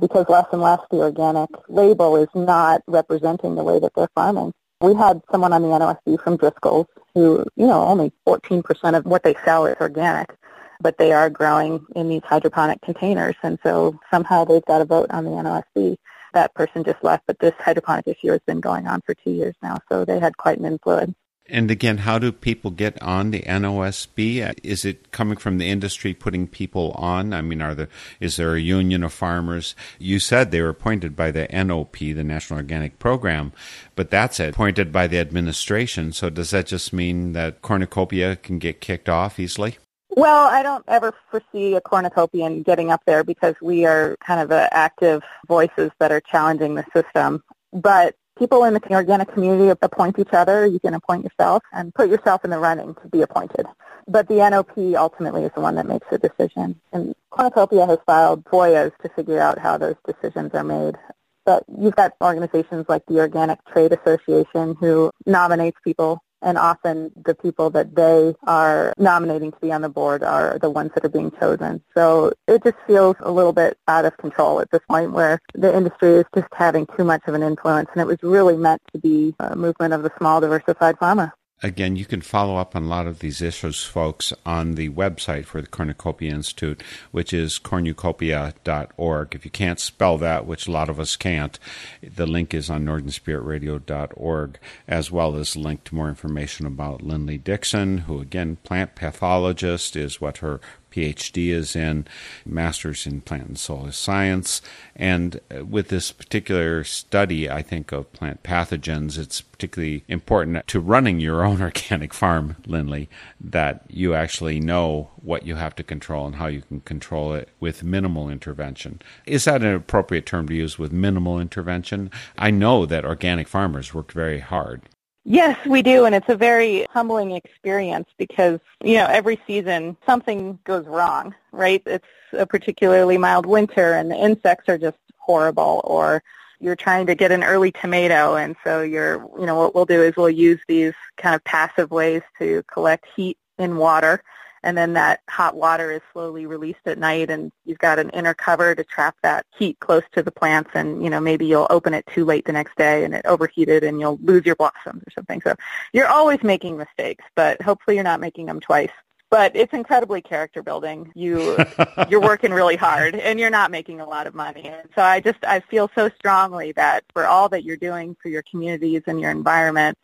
[0.00, 4.52] because less and less the organic label is not representing the way that they're farming.
[4.80, 9.22] We had someone on the NOSB from Driscoll's who, you know, only 14% of what
[9.22, 10.34] they sell is organic,
[10.80, 13.36] but they are growing in these hydroponic containers.
[13.42, 15.96] And so somehow they've got a vote on the NOSB.
[16.34, 19.54] That person just left, but this hydroponic issue has been going on for two years
[19.62, 21.14] now, so they had quite an influence.
[21.48, 24.58] And again, how do people get on the NOSB?
[24.64, 27.32] Is it coming from the industry putting people on?
[27.32, 27.88] I mean, are there
[28.20, 29.74] is there a union of farmers?
[29.98, 33.52] You said they were appointed by the NOP, the National Organic Program,
[33.94, 36.12] but that's appointed by the administration.
[36.12, 39.78] So does that just mean that cornucopia can get kicked off easily?
[40.10, 44.50] Well, I don't ever foresee a cornucopian getting up there because we are kind of
[44.50, 47.42] active voices that are challenging the system.
[47.72, 50.66] But people in the organic community appoint each other.
[50.66, 53.66] You can appoint yourself and put yourself in the running to be appointed.
[54.08, 56.80] But the NOP ultimately is the one that makes the decision.
[56.92, 60.96] And Cornucopia has filed FOIAs to figure out how those decisions are made.
[61.44, 67.34] But you've got organizations like the Organic Trade Association who nominates people and often the
[67.34, 71.08] people that they are nominating to be on the board are the ones that are
[71.08, 71.82] being chosen.
[71.94, 75.74] So it just feels a little bit out of control at this point where the
[75.74, 78.98] industry is just having too much of an influence and it was really meant to
[78.98, 81.32] be a movement of the small diversified farmer.
[81.62, 85.46] Again, you can follow up on a lot of these issues, folks, on the website
[85.46, 89.34] for the Cornucopia Institute, which is cornucopia.org.
[89.34, 91.58] If you can't spell that, which a lot of us can't,
[92.02, 97.98] the link is on northernspiritradio.org, as well as link to more information about Linley Dixon,
[97.98, 100.60] who, again, plant pathologist is what her
[100.96, 102.06] PhD is in
[102.46, 104.62] Master's in Plant and Soil Science.
[104.94, 110.80] And uh, with this particular study, I think, of plant pathogens, it's particularly important to
[110.80, 116.26] running your own organic farm, Linley, that you actually know what you have to control
[116.26, 119.02] and how you can control it with minimal intervention.
[119.26, 122.10] Is that an appropriate term to use with minimal intervention?
[122.38, 124.82] I know that organic farmers work very hard.
[125.28, 130.56] Yes, we do, and it's a very humbling experience because, you know, every season something
[130.62, 131.82] goes wrong, right?
[131.84, 136.22] It's a particularly mild winter and the insects are just horrible or
[136.60, 140.00] you're trying to get an early tomato and so you're, you know, what we'll do
[140.00, 144.22] is we'll use these kind of passive ways to collect heat in water
[144.62, 148.34] and then that hot water is slowly released at night and you've got an inner
[148.34, 151.94] cover to trap that heat close to the plants and you know maybe you'll open
[151.94, 155.10] it too late the next day and it overheated and you'll lose your blossoms or
[155.14, 155.54] something so
[155.92, 158.90] you're always making mistakes but hopefully you're not making them twice
[159.30, 161.12] but it's incredibly character building.
[161.14, 161.56] You
[162.08, 164.68] you're working really hard and you're not making a lot of money.
[164.68, 168.28] And so I just I feel so strongly that for all that you're doing for
[168.28, 169.98] your communities and your environment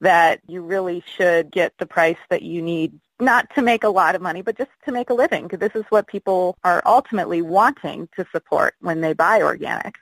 [0.00, 4.14] that you really should get the price that you need not to make a lot
[4.14, 7.42] of money, but just to make a living, because this is what people are ultimately
[7.42, 9.96] wanting to support when they buy organic.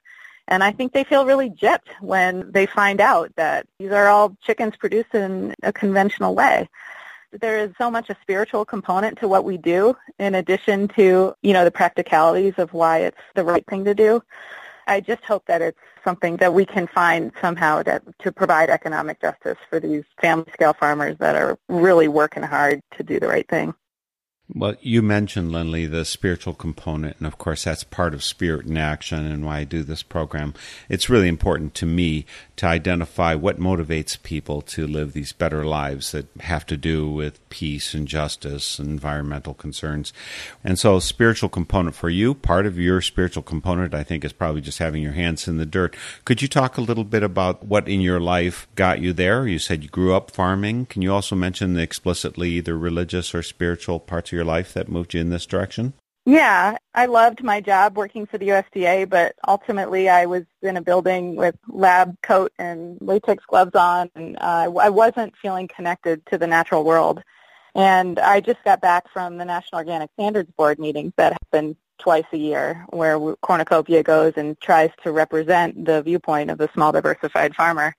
[0.48, 4.36] And I think they feel really gypped when they find out that these are all
[4.42, 6.68] chickens produced in a conventional way.
[7.32, 11.52] There is so much a spiritual component to what we do in addition to, you
[11.52, 14.22] know, the practicalities of why it's the right thing to do.
[14.86, 19.20] I just hope that it's something that we can find somehow that, to provide economic
[19.20, 23.48] justice for these family scale farmers that are really working hard to do the right
[23.48, 23.74] thing.
[24.52, 28.76] Well, you mentioned, Linley, the spiritual component, and of course, that's part of Spirit in
[28.76, 30.52] Action and why I do this program.
[30.90, 32.26] It's really important to me
[32.56, 37.48] to identify what motivates people to live these better lives that have to do with
[37.48, 40.12] peace and justice and environmental concerns.
[40.62, 44.60] And so, spiritual component for you, part of your spiritual component, I think, is probably
[44.60, 45.96] just having your hands in the dirt.
[46.26, 49.48] Could you talk a little bit about what in your life got you there?
[49.48, 50.84] You said you grew up farming.
[50.86, 55.14] Can you also mention the explicitly either religious or spiritual parts your life that moved
[55.14, 55.94] you in this direction?
[56.26, 60.82] Yeah, I loved my job working for the USDA, but ultimately I was in a
[60.82, 66.38] building with lab coat and latex gloves on, and uh, I wasn't feeling connected to
[66.38, 67.22] the natural world.
[67.74, 72.24] And I just got back from the National Organic Standards Board meetings that happen twice
[72.32, 77.54] a year, where Cornucopia goes and tries to represent the viewpoint of the small diversified
[77.54, 77.94] farmer.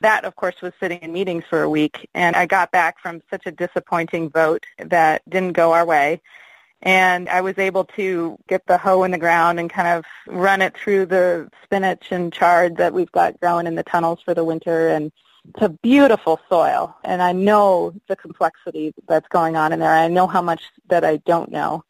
[0.00, 3.22] That, of course, was sitting in meetings for a week, and I got back from
[3.30, 6.20] such a disappointing vote that didn't go our way
[6.82, 10.62] and I was able to get the hoe in the ground and kind of run
[10.62, 14.44] it through the spinach and chard that we've got growing in the tunnels for the
[14.44, 15.10] winter and
[15.48, 19.92] it's a beautiful soil and I know the complexity that's going on in there.
[19.92, 21.84] I know how much that I don't know.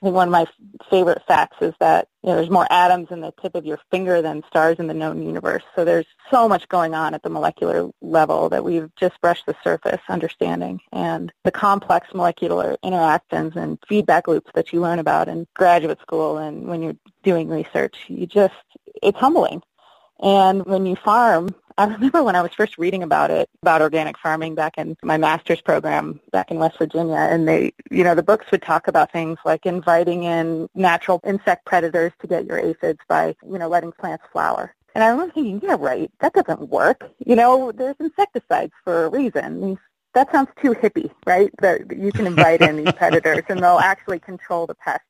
[0.00, 0.46] I think one of my
[0.90, 4.22] favorite facts is that you know, there's more atoms in the tip of your finger
[4.22, 5.64] than stars in the known universe.
[5.74, 9.56] So there's so much going on at the molecular level that we've just brushed the
[9.64, 10.80] surface understanding.
[10.92, 16.38] And the complex molecular interactions and feedback loops that you learn about in graduate school
[16.38, 18.54] and when you're doing research, you just,
[19.02, 19.62] it's humbling.
[20.20, 24.18] And when you farm, I remember when I was first reading about it, about organic
[24.18, 28.22] farming back in my master's program back in West Virginia, and they, you know, the
[28.22, 32.98] books would talk about things like inviting in natural insect predators to get your aphids
[33.08, 34.74] by, you know, letting plants flower.
[34.96, 37.08] And I remember thinking, yeah, right, that doesn't work.
[37.24, 39.78] You know, there's insecticides for a reason.
[40.14, 41.52] That sounds too hippie, right?
[41.60, 45.06] That you can invite in these predators and they'll actually control the pests.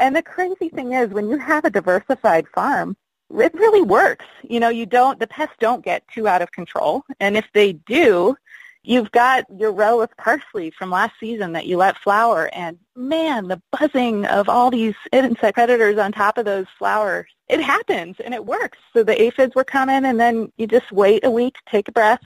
[0.00, 2.96] And the crazy thing is, when you have a diversified farm,
[3.30, 4.24] it really works.
[4.42, 7.02] You know, you don't, the pests don't get too out of control.
[7.20, 8.36] And if they do,
[8.82, 13.48] you've got your row of parsley from last season that you let flower and man,
[13.48, 18.32] the buzzing of all these insect predators on top of those flowers, it happens and
[18.32, 18.78] it works.
[18.92, 22.22] So the aphids were coming and then you just wait a week, take a breath,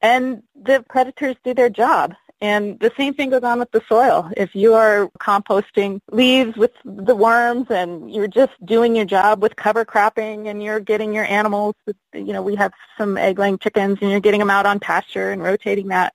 [0.00, 2.14] and the predators do their job.
[2.44, 4.30] And the same thing goes on with the soil.
[4.36, 9.56] If you are composting leaves with the worms and you're just doing your job with
[9.56, 11.74] cover cropping and you're getting your animals,
[12.12, 15.42] you know, we have some egg-laying chickens and you're getting them out on pasture and
[15.42, 16.12] rotating that,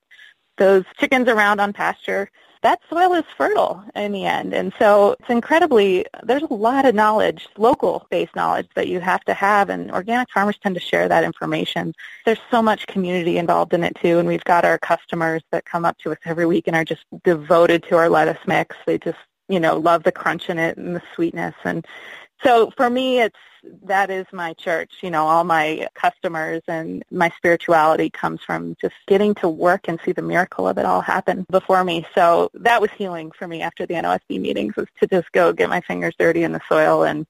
[0.59, 2.29] those chickens around on pasture,
[2.61, 4.53] that soil is fertile in the end.
[4.53, 9.33] And so it's incredibly, there's a lot of knowledge, local-based knowledge that you have to
[9.33, 11.93] have, and organic farmers tend to share that information.
[12.25, 15.85] There's so much community involved in it too, and we've got our customers that come
[15.85, 18.75] up to us every week and are just devoted to our lettuce mix.
[18.85, 21.55] They just, you know, love the crunch in it and the sweetness.
[21.63, 21.85] And
[22.43, 23.35] So for me, it's
[23.83, 24.99] that is my church.
[25.01, 29.99] You know, all my customers and my spirituality comes from just getting to work and
[30.05, 32.05] see the miracle of it all happen before me.
[32.15, 35.69] So that was healing for me after the NOSB meetings was to just go get
[35.69, 37.25] my fingers dirty in the soil and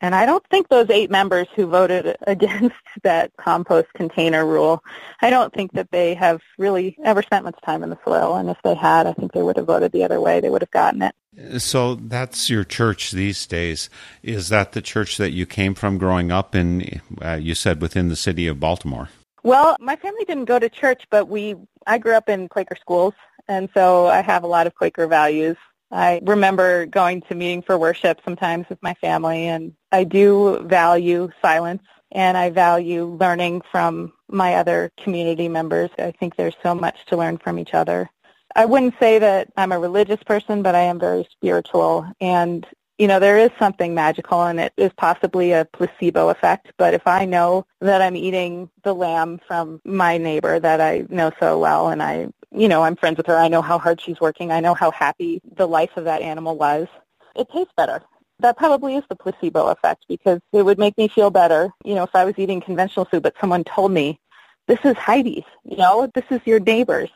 [0.00, 4.82] and I don't think those eight members who voted against that compost container rule,
[5.22, 8.34] I don't think that they have really ever spent much time in the soil.
[8.36, 10.40] And if they had, I think they would have voted the other way.
[10.40, 11.14] They would have gotten it.
[11.60, 13.90] So that's your church these days.
[14.22, 18.08] Is that the church that you came from growing up in, uh, you said, within
[18.08, 19.08] the city of Baltimore?
[19.42, 23.12] Well, my family didn't go to church, but we I grew up in Quaker schools,
[23.46, 25.56] and so I have a lot of Quaker values.
[25.94, 31.30] I remember going to meeting for worship sometimes with my family, and I do value
[31.40, 35.90] silence and I value learning from my other community members.
[35.98, 38.10] I think there's so much to learn from each other.
[38.56, 42.06] I wouldn't say that I'm a religious person, but I am very spiritual.
[42.20, 42.66] And,
[42.98, 46.72] you know, there is something magical and it is possibly a placebo effect.
[46.76, 51.32] But if I know that I'm eating the lamb from my neighbor that I know
[51.40, 53.36] so well and I you know, I'm friends with her.
[53.36, 54.52] I know how hard she's working.
[54.52, 56.88] I know how happy the life of that animal was.
[57.36, 58.02] It tastes better.
[58.40, 62.04] That probably is the placebo effect because it would make me feel better, you know,
[62.04, 64.20] if I was eating conventional food, but someone told me,
[64.68, 67.10] this is Heidi's, you know, this is your neighbor's.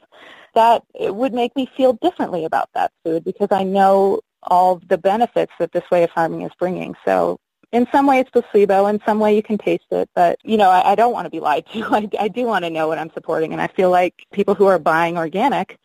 [0.55, 4.99] That it would make me feel differently about that food because I know all the
[4.99, 6.95] benefits that this way of farming is bringing.
[7.05, 7.39] So
[7.73, 10.71] in some way it's placebo, in some way you can taste it, but you know,
[10.71, 11.85] I, I don't want to be lied to.
[11.91, 14.67] I, I do want to know what I'm supporting, and I feel like people who
[14.67, 15.79] are buying organic,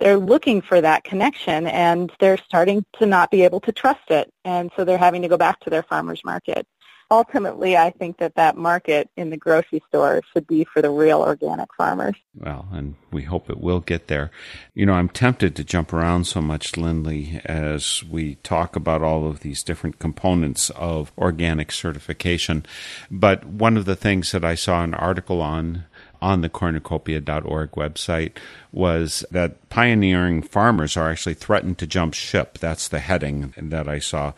[0.00, 4.30] they're looking for that connection, and they're starting to not be able to trust it,
[4.44, 6.66] and so they're having to go back to their farmers market
[7.10, 11.20] ultimately, I think that that market in the grocery store should be for the real
[11.20, 12.16] organic farmers.
[12.34, 14.30] Well, and we hope it will get there.
[14.74, 19.26] You know, I'm tempted to jump around so much, Linley, as we talk about all
[19.26, 22.66] of these different components of organic certification.
[23.10, 25.84] But one of the things that I saw an article on
[26.24, 28.32] on the cornucopia.org website
[28.72, 32.56] was that pioneering farmers are actually threatened to jump ship.
[32.56, 34.32] That's the heading that I saw.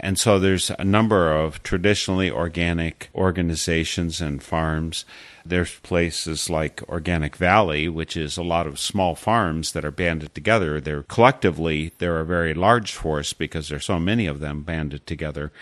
[0.00, 5.04] And so there's a number of traditionally organic organizations and farms.
[5.44, 10.34] There's places like Organic Valley, which is a lot of small farms that are banded
[10.34, 10.80] together.
[10.80, 15.52] They're collectively, they're a very large force because there's so many of them banded together.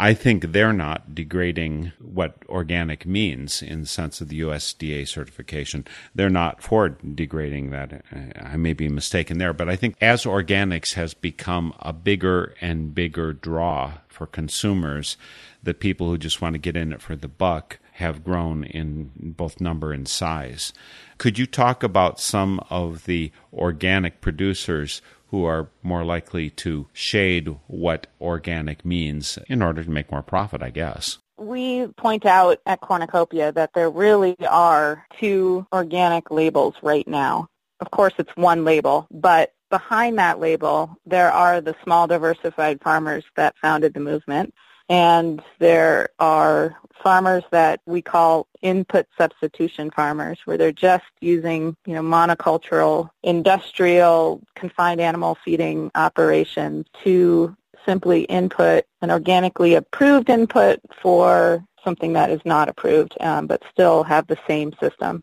[0.00, 5.86] I think they're not degrading what organic means in the sense of the USDA certification.
[6.14, 8.02] They're not for degrading that.
[8.40, 12.94] I may be mistaken there, but I think as organics has become a bigger and
[12.94, 15.18] bigger draw for consumers,
[15.62, 19.10] the people who just want to get in it for the buck have grown in
[19.14, 20.72] both number and size.
[21.18, 27.56] Could you talk about some of the organic producers who are more likely to shade
[27.66, 31.18] what organic means in order to make more profit, I guess.
[31.38, 37.48] We point out at Cornucopia that there really are two organic labels right now.
[37.80, 43.24] Of course, it's one label, but behind that label, there are the small diversified farmers
[43.36, 44.52] that founded the movement
[44.90, 51.94] and there are farmers that we call input substitution farmers where they're just using you
[51.94, 61.64] know monocultural industrial confined animal feeding operations to simply input an organically approved input for
[61.82, 65.22] something that is not approved um, but still have the same system.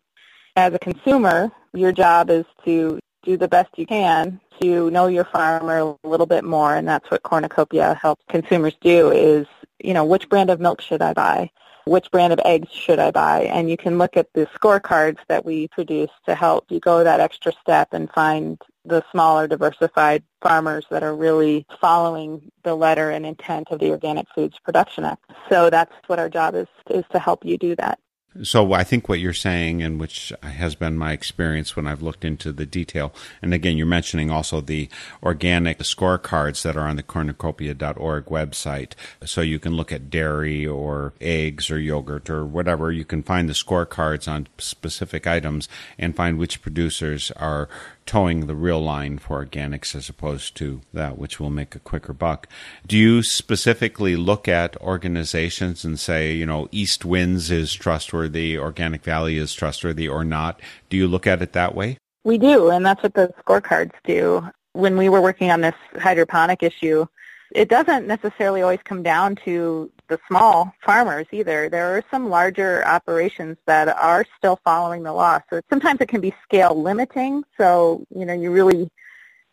[0.56, 5.24] As a consumer your job is to do the best you can to know your
[5.24, 9.46] farmer a little bit more and that's what cornucopia helps consumers do is
[9.78, 11.50] you know, which brand of milk should I buy?
[11.84, 13.44] Which brand of eggs should I buy?
[13.44, 17.20] And you can look at the scorecards that we produce to help you go that
[17.20, 23.24] extra step and find the smaller diversified farmers that are really following the letter and
[23.24, 25.24] intent of the Organic Foods Production Act.
[25.48, 27.98] So that's what our job is, is to help you do that.
[28.42, 32.24] So I think what you're saying, and which has been my experience when I've looked
[32.24, 33.12] into the detail,
[33.42, 34.88] and again, you're mentioning also the
[35.22, 38.92] organic scorecards that are on the cornucopia.org website.
[39.24, 42.92] So you can look at dairy or eggs or yogurt or whatever.
[42.92, 45.68] You can find the scorecards on specific items
[45.98, 47.68] and find which producers are
[48.08, 52.14] toeing the real line for organics as opposed to that which will make a quicker
[52.14, 52.48] buck.
[52.86, 59.04] Do you specifically look at organizations and say, you know, East Winds is trustworthy, Organic
[59.04, 60.58] Valley is trustworthy or not?
[60.88, 61.98] Do you look at it that way?
[62.24, 64.48] We do, and that's what the scorecards do.
[64.72, 67.06] When we were working on this hydroponic issue,
[67.54, 71.68] it doesn't necessarily always come down to the small farmers either.
[71.68, 75.40] There are some larger operations that are still following the law.
[75.50, 77.44] So sometimes it can be scale limiting.
[77.56, 78.90] So, you know, you really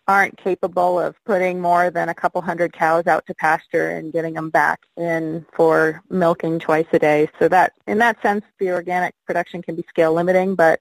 [0.08, 4.36] aren't capable of putting more than a couple hundred cows out to pasture and getting
[4.36, 7.28] them back in for milking twice a day.
[7.40, 10.56] So that, in that sense, the organic production can be scale limiting.
[10.56, 10.80] But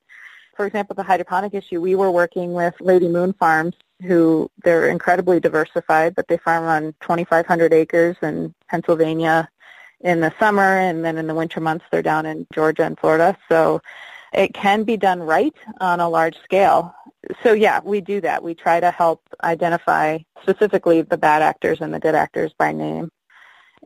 [0.56, 5.40] for example, the hydroponic issue, we were working with Lady Moon Farms, who they're incredibly
[5.40, 9.48] diversified, but they farm on 2,500 acres in Pennsylvania
[10.04, 13.36] in the summer, and then in the winter months they're down in Georgia and Florida.
[13.48, 13.82] So
[14.32, 16.94] it can be done right on a large scale.
[17.42, 18.44] So yeah, we do that.
[18.44, 23.10] We try to help identify specifically the bad actors and the good actors by name.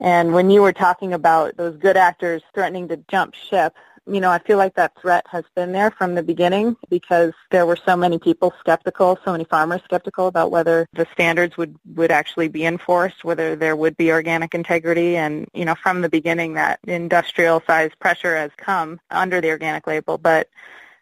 [0.00, 3.74] And when you were talking about those good actors threatening to jump ship,
[4.08, 7.66] you know, I feel like that threat has been there from the beginning because there
[7.66, 12.10] were so many people skeptical, so many farmers skeptical about whether the standards would, would
[12.10, 15.16] actually be enforced, whether there would be organic integrity.
[15.16, 19.86] And, you know, from the beginning that industrial size pressure has come under the organic
[19.86, 20.18] label.
[20.18, 20.48] But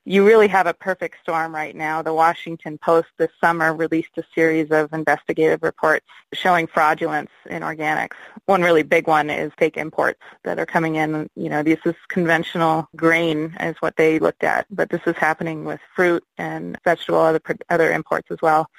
[0.09, 2.01] you really have a perfect storm right now.
[2.01, 8.15] The Washington Post this summer released a series of investigative reports showing fraudulence in organics.
[8.45, 11.29] One really big one is fake imports that are coming in.
[11.35, 15.65] You know, this is conventional grain is what they looked at, but this is happening
[15.65, 18.71] with fruit and vegetable other other imports as well.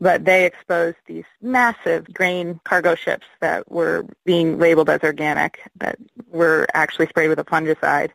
[0.00, 5.96] But they exposed these massive grain cargo ships that were being labeled as organic that
[6.28, 8.10] were actually sprayed with a fungicide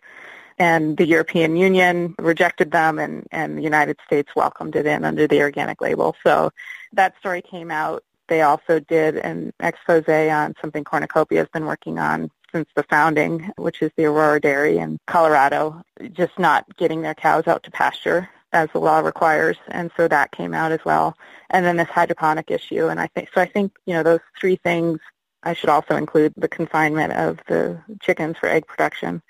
[0.58, 5.28] and the European Union rejected them and, and the United States welcomed it in under
[5.28, 6.16] the organic label.
[6.24, 6.52] So
[6.94, 8.04] that story came out.
[8.28, 13.52] They also did an expose on something Cornucopia has been working on since the founding,
[13.58, 15.82] which is the Aurora Dairy in Colorado,
[16.12, 19.58] just not getting their cows out to pasture as the law requires.
[19.70, 21.18] And so that came out as well.
[21.50, 22.88] And then this hydroponic issue.
[22.88, 25.00] And I think, so I think, you know, those three things,
[25.44, 29.22] I should also include the confinement of the chickens for egg production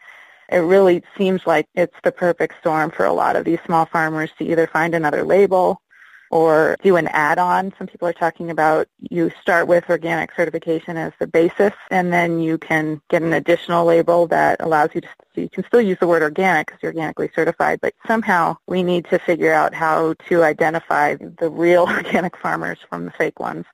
[0.51, 4.29] it really seems like it's the perfect storm for a lot of these small farmers
[4.37, 5.81] to either find another label
[6.31, 7.73] or do an add-on.
[7.77, 12.39] Some people are talking about you start with organic certification as the basis, and then
[12.39, 15.97] you can get an additional label that allows you to, so you can still use
[15.99, 20.13] the word organic because you're organically certified, but somehow we need to figure out how
[20.29, 23.65] to identify the real organic farmers from the fake ones,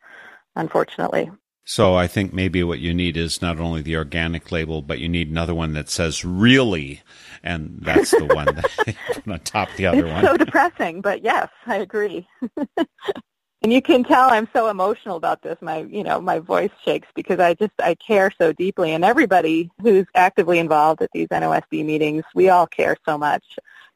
[0.56, 1.30] unfortunately.
[1.70, 5.10] So I think maybe what you need is not only the organic label, but you
[5.10, 7.02] need another one that says really,
[7.44, 8.96] and that's the one that
[9.28, 10.24] on top the other it's one.
[10.24, 12.26] so depressing, but yes, I agree.
[12.78, 15.58] and you can tell I'm so emotional about this.
[15.60, 19.70] My, you know, my voice shakes because I just I care so deeply, and everybody
[19.82, 23.44] who's actively involved at these NOSB meetings, we all care so much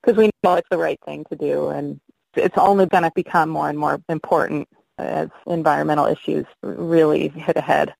[0.03, 2.01] because we know it's the right thing to do, and
[2.35, 4.67] it's only going to become more and more important
[5.01, 7.93] as environmental issues really hit ahead.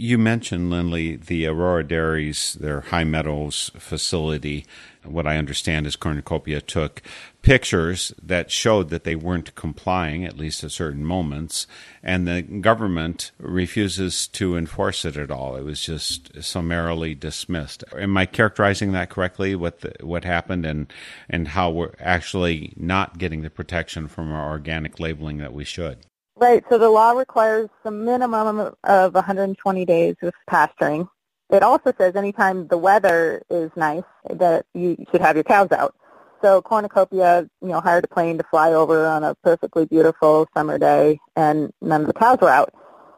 [0.00, 4.64] You mentioned, Linley, the Aurora Dairies, their High Meadows facility.
[5.04, 7.02] What I understand is Cornucopia took
[7.42, 11.66] pictures that showed that they weren't complying, at least at certain moments,
[12.00, 15.56] and the government refuses to enforce it at all.
[15.56, 17.82] It was just summarily dismissed.
[17.92, 19.56] Am I characterizing that correctly?
[19.56, 20.92] What the, what happened and
[21.28, 26.06] and how we're actually not getting the protection from our organic labeling that we should?
[26.40, 26.62] Right.
[26.68, 31.08] So the law requires a minimum of 120 days of pasturing.
[31.50, 35.96] It also says anytime the weather is nice that you should have your cows out.
[36.40, 40.78] So Cornucopia, you know, hired a plane to fly over on a perfectly beautiful summer
[40.78, 42.72] day, and none of the cows were out.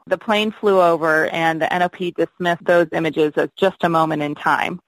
[0.07, 4.35] The plane flew over, and the NOP dismissed those images as just a moment in
[4.35, 4.81] time.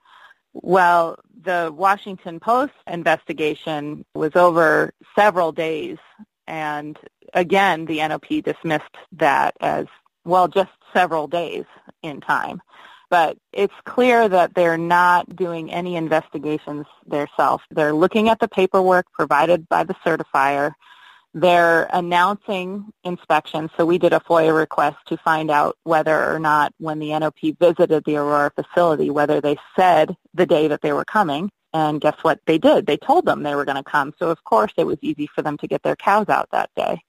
[0.53, 5.99] Well, the Washington Post investigation was over several days,
[6.47, 6.97] and
[7.33, 9.85] again, the NOP dismissed that as,
[10.25, 11.65] well, just several days
[12.01, 12.61] in time.
[13.09, 17.63] But it's clear that they're not doing any investigations themselves.
[17.69, 20.71] They're looking at the paperwork provided by the certifier.
[21.35, 23.71] They're announcing inspections.
[23.77, 27.57] So we did a FOIA request to find out whether or not when the NOP
[27.59, 31.51] visited the Aurora facility, whether they said the day that they were coming.
[31.73, 32.85] And guess what they did?
[32.85, 34.13] They told them they were going to come.
[34.19, 37.01] So of course it was easy for them to get their cows out that day.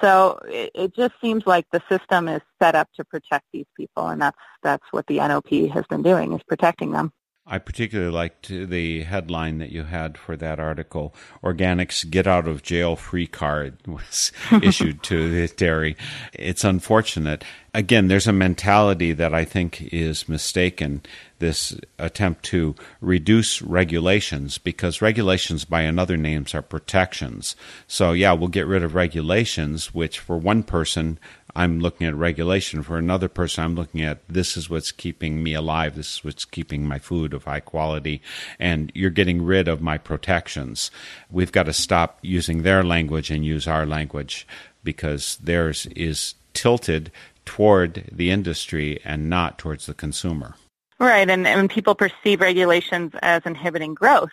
[0.00, 4.08] So it, it just seems like the system is set up to protect these people,
[4.08, 7.12] and that's that's what the NOP has been doing is protecting them.
[7.48, 11.14] I particularly liked the headline that you had for that article.
[11.44, 14.32] Organics get out of jail free card was
[14.62, 15.96] issued to the dairy.
[16.32, 17.44] It's unfortunate.
[17.72, 21.02] Again, there's a mentality that I think is mistaken.
[21.38, 27.54] This attempt to reduce regulations because regulations by another names are protections.
[27.86, 31.18] So yeah, we'll get rid of regulations, which for one person
[31.56, 32.82] I'm looking at regulation.
[32.82, 35.96] For another person, I'm looking at this is what's keeping me alive.
[35.96, 38.20] This is what's keeping my food of high quality.
[38.58, 40.90] And you're getting rid of my protections.
[41.30, 44.46] We've got to stop using their language and use our language.
[44.86, 47.10] because theirs is tilted
[47.44, 50.54] toward the industry and not towards the consumer.
[50.98, 54.30] Right, and, and people perceive regulations as inhibiting growth.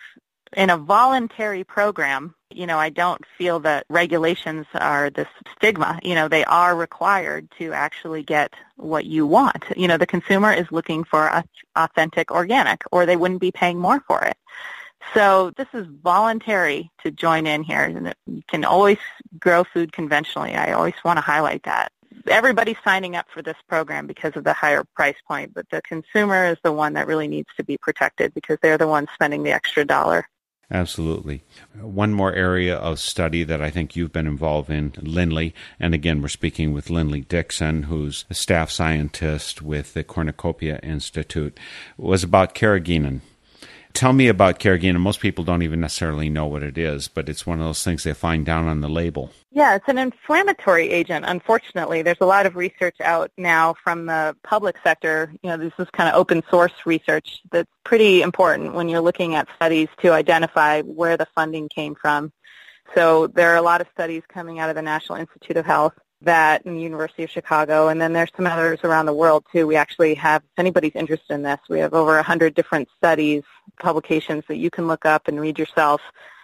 [0.56, 5.98] In a voluntary program, you know, I don't feel that regulations are this stigma.
[6.02, 9.64] You know, they are required to actually get what you want.
[9.76, 11.42] You know, the consumer is looking for
[11.76, 14.36] authentic organic or they wouldn't be paying more for it.
[15.12, 17.82] So this is voluntary to join in here.
[17.82, 18.98] And you can always
[19.38, 20.54] grow food conventionally.
[20.54, 21.92] I always want to highlight that.
[22.26, 26.46] Everybody's signing up for this program because of the higher price point, but the consumer
[26.46, 29.52] is the one that really needs to be protected because they're the ones spending the
[29.52, 30.26] extra dollar.
[30.70, 31.42] Absolutely.
[31.78, 36.22] One more area of study that I think you've been involved in, Linley, and again,
[36.22, 41.58] we're speaking with Linley Dixon, who's a staff scientist with the Cornucopia Institute,
[41.96, 43.20] was about carrageenan.
[43.94, 44.98] Tell me about carrageenan.
[44.98, 48.02] Most people don't even necessarily know what it is, but it's one of those things
[48.02, 49.30] they find down on the label.
[49.52, 51.24] Yeah, it's an inflammatory agent.
[51.28, 55.32] Unfortunately, there's a lot of research out now from the public sector.
[55.44, 59.36] You know, this is kind of open source research that's pretty important when you're looking
[59.36, 62.32] at studies to identify where the funding came from.
[62.96, 65.94] So there are a lot of studies coming out of the National Institute of Health
[66.24, 69.66] that in the University of Chicago, and then there's some others around the world too.
[69.66, 73.42] We actually have, if anybody's interested in this, we have over 100 different studies,
[73.80, 76.00] publications that you can look up and read yourself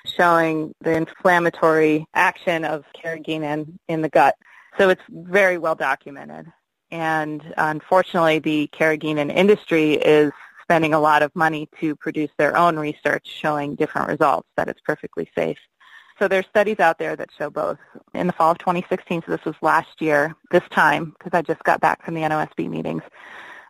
[0.07, 4.35] showing the inflammatory action of carrageenan in the gut.
[4.79, 6.47] So it's very well documented.
[6.91, 12.79] And unfortunately, the carrageenan industry is spending a lot of money to produce their own
[12.79, 15.59] research showing different results, that it's perfectly safe.
[16.21, 17.79] So there's studies out there that show both.
[18.13, 21.65] In the fall of 2016, so this was last year, this time, because I just
[21.65, 23.03] got back from the NOSB meetings,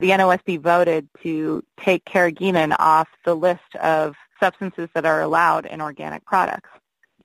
[0.00, 5.80] the NOSB voted to take carrageenan off the list of substances that are allowed in
[5.80, 6.70] organic products.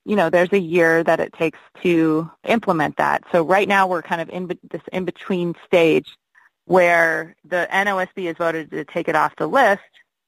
[0.04, 3.24] You know, there's a year that it takes to implement that.
[3.32, 6.16] So right now we're kind of in this in-between stage
[6.66, 9.82] where the NOSB has voted to take it off the list,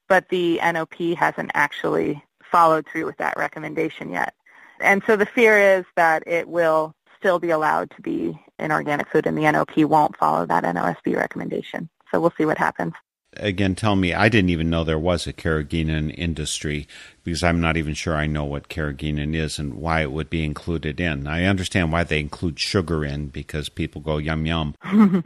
[0.08, 4.34] but the NOP hasn't actually followed through with that recommendation yet.
[4.80, 9.08] And so the fear is that it will still be allowed to be in organic
[9.10, 11.88] food and the NOP won't follow that NOSB recommendation.
[12.10, 12.94] So we'll see what happens.
[13.36, 16.88] Again, tell me, I didn't even know there was a carrageenan industry
[17.22, 20.44] because I'm not even sure I know what carrageenan is and why it would be
[20.44, 21.26] included in.
[21.26, 24.74] I understand why they include sugar in because people go yum yum.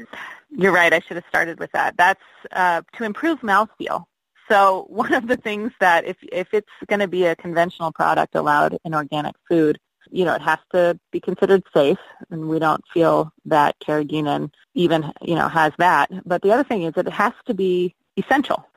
[0.51, 0.93] You're right.
[0.93, 1.97] I should have started with that.
[1.97, 4.05] That's uh, to improve mouthfeel.
[4.53, 8.35] So one of the things that if if it's going to be a conventional product
[8.35, 9.81] allowed in organic food,
[10.11, 11.97] you know, it has to be considered safe,
[12.31, 16.11] and we don't feel that carrageenan even, you know, has that.
[16.27, 18.69] But the other thing is that it has to be essential.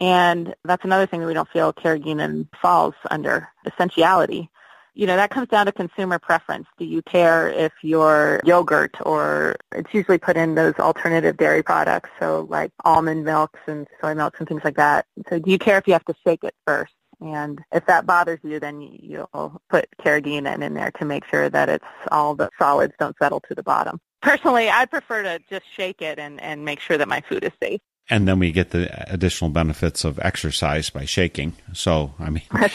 [0.00, 4.48] And that's another thing that we don't feel carrageenan falls under, essentiality
[4.94, 6.66] you know, that comes down to consumer preference.
[6.78, 12.10] Do you care if your yogurt or it's usually put in those alternative dairy products,
[12.18, 15.06] so like almond milks and soy milks and things like that.
[15.28, 16.92] So do you care if you have to shake it first?
[17.20, 21.68] And if that bothers you, then you'll put carrageenan in there to make sure that
[21.68, 24.00] it's all the solids don't settle to the bottom.
[24.22, 27.52] Personally, I prefer to just shake it and, and make sure that my food is
[27.62, 27.80] safe
[28.10, 31.54] and then we get the additional benefits of exercise by shaking.
[31.72, 32.72] So, I mean, right.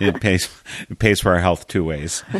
[0.00, 0.48] it pays
[0.88, 2.24] it pays for our health two ways.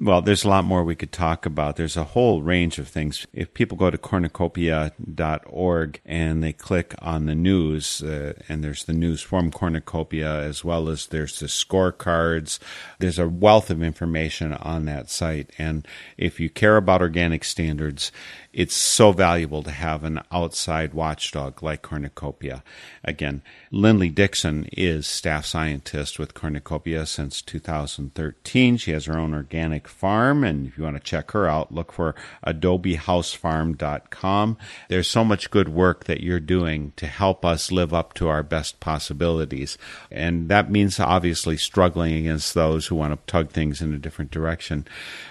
[0.00, 1.74] Well, there's a lot more we could talk about.
[1.74, 3.26] There's a whole range of things.
[3.32, 8.92] If people go to cornucopia.org and they click on the news, uh, and there's the
[8.92, 12.60] news from Cornucopia as well as there's the scorecards,
[13.00, 15.50] there's a wealth of information on that site.
[15.58, 15.84] And
[16.16, 18.12] if you care about organic standards,
[18.52, 22.64] it's so valuable to have an outside watchdog like Cornucopia.
[23.04, 28.78] Again, Linley Dixon is staff scientist with Cornucopia since 2013.
[28.78, 31.92] She has her own organic farm, and if you want to check her out, look
[31.92, 32.14] for
[32.46, 34.56] adobehousefarm.com.
[34.88, 38.42] There's so much good work that you're doing to help us live up to our
[38.42, 39.76] best possibilities.
[40.10, 44.30] And that means obviously struggling against those who want to tug things in a different
[44.30, 44.86] direction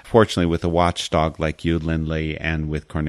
[0.07, 3.06] fortunately, with a watchdog like you, Linley, and with Cornucopia,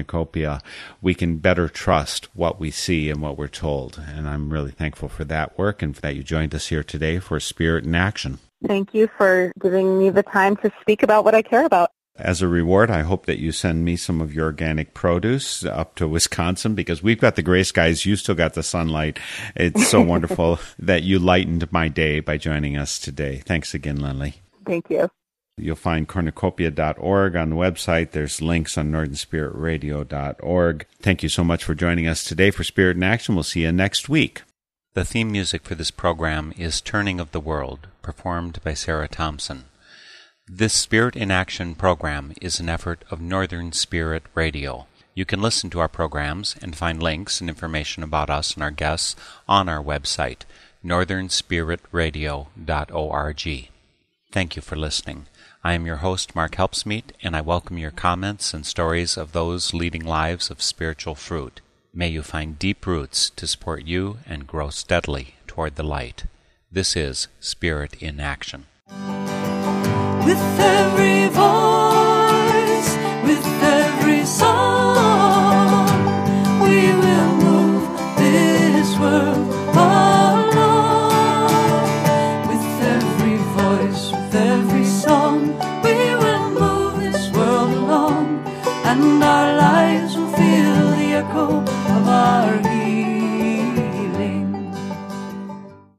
[1.01, 4.01] we can better trust what we see and what we're told.
[4.07, 7.19] And I'm really thankful for that work and for that you joined us here today
[7.19, 8.39] for Spirit in Action.
[8.67, 11.91] Thank you for giving me the time to speak about what I care about.
[12.19, 15.95] As a reward, I hope that you send me some of your organic produce up
[15.95, 18.05] to Wisconsin because we've got the gray skies.
[18.05, 19.19] You still got the sunlight.
[19.55, 23.37] It's so wonderful that you lightened my day by joining us today.
[23.45, 24.35] Thanks again, Linley.
[24.65, 25.09] Thank you.
[25.59, 28.11] You'll find cornucopia.org on the website.
[28.11, 30.85] There's links on northernspiritradio.org.
[31.01, 33.35] Thank you so much for joining us today for Spirit in Action.
[33.35, 34.41] We'll see you next week.
[34.93, 39.65] The theme music for this program is Turning of the World, performed by Sarah Thompson.
[40.47, 44.87] This Spirit in Action program is an effort of Northern Spirit Radio.
[45.13, 48.71] You can listen to our programs and find links and information about us and our
[48.71, 49.15] guests
[49.47, 50.41] on our website,
[50.83, 53.69] northernspiritradio.org.
[54.31, 55.25] Thank you for listening.
[55.69, 59.71] I am your host, Mark Helpsmeet, and I welcome your comments and stories of those
[59.71, 61.61] leading lives of spiritual fruit.
[61.93, 66.23] May you find deep roots to support you and grow steadily toward the light.
[66.71, 68.65] This is Spirit in Action.
[70.25, 72.95] With every voice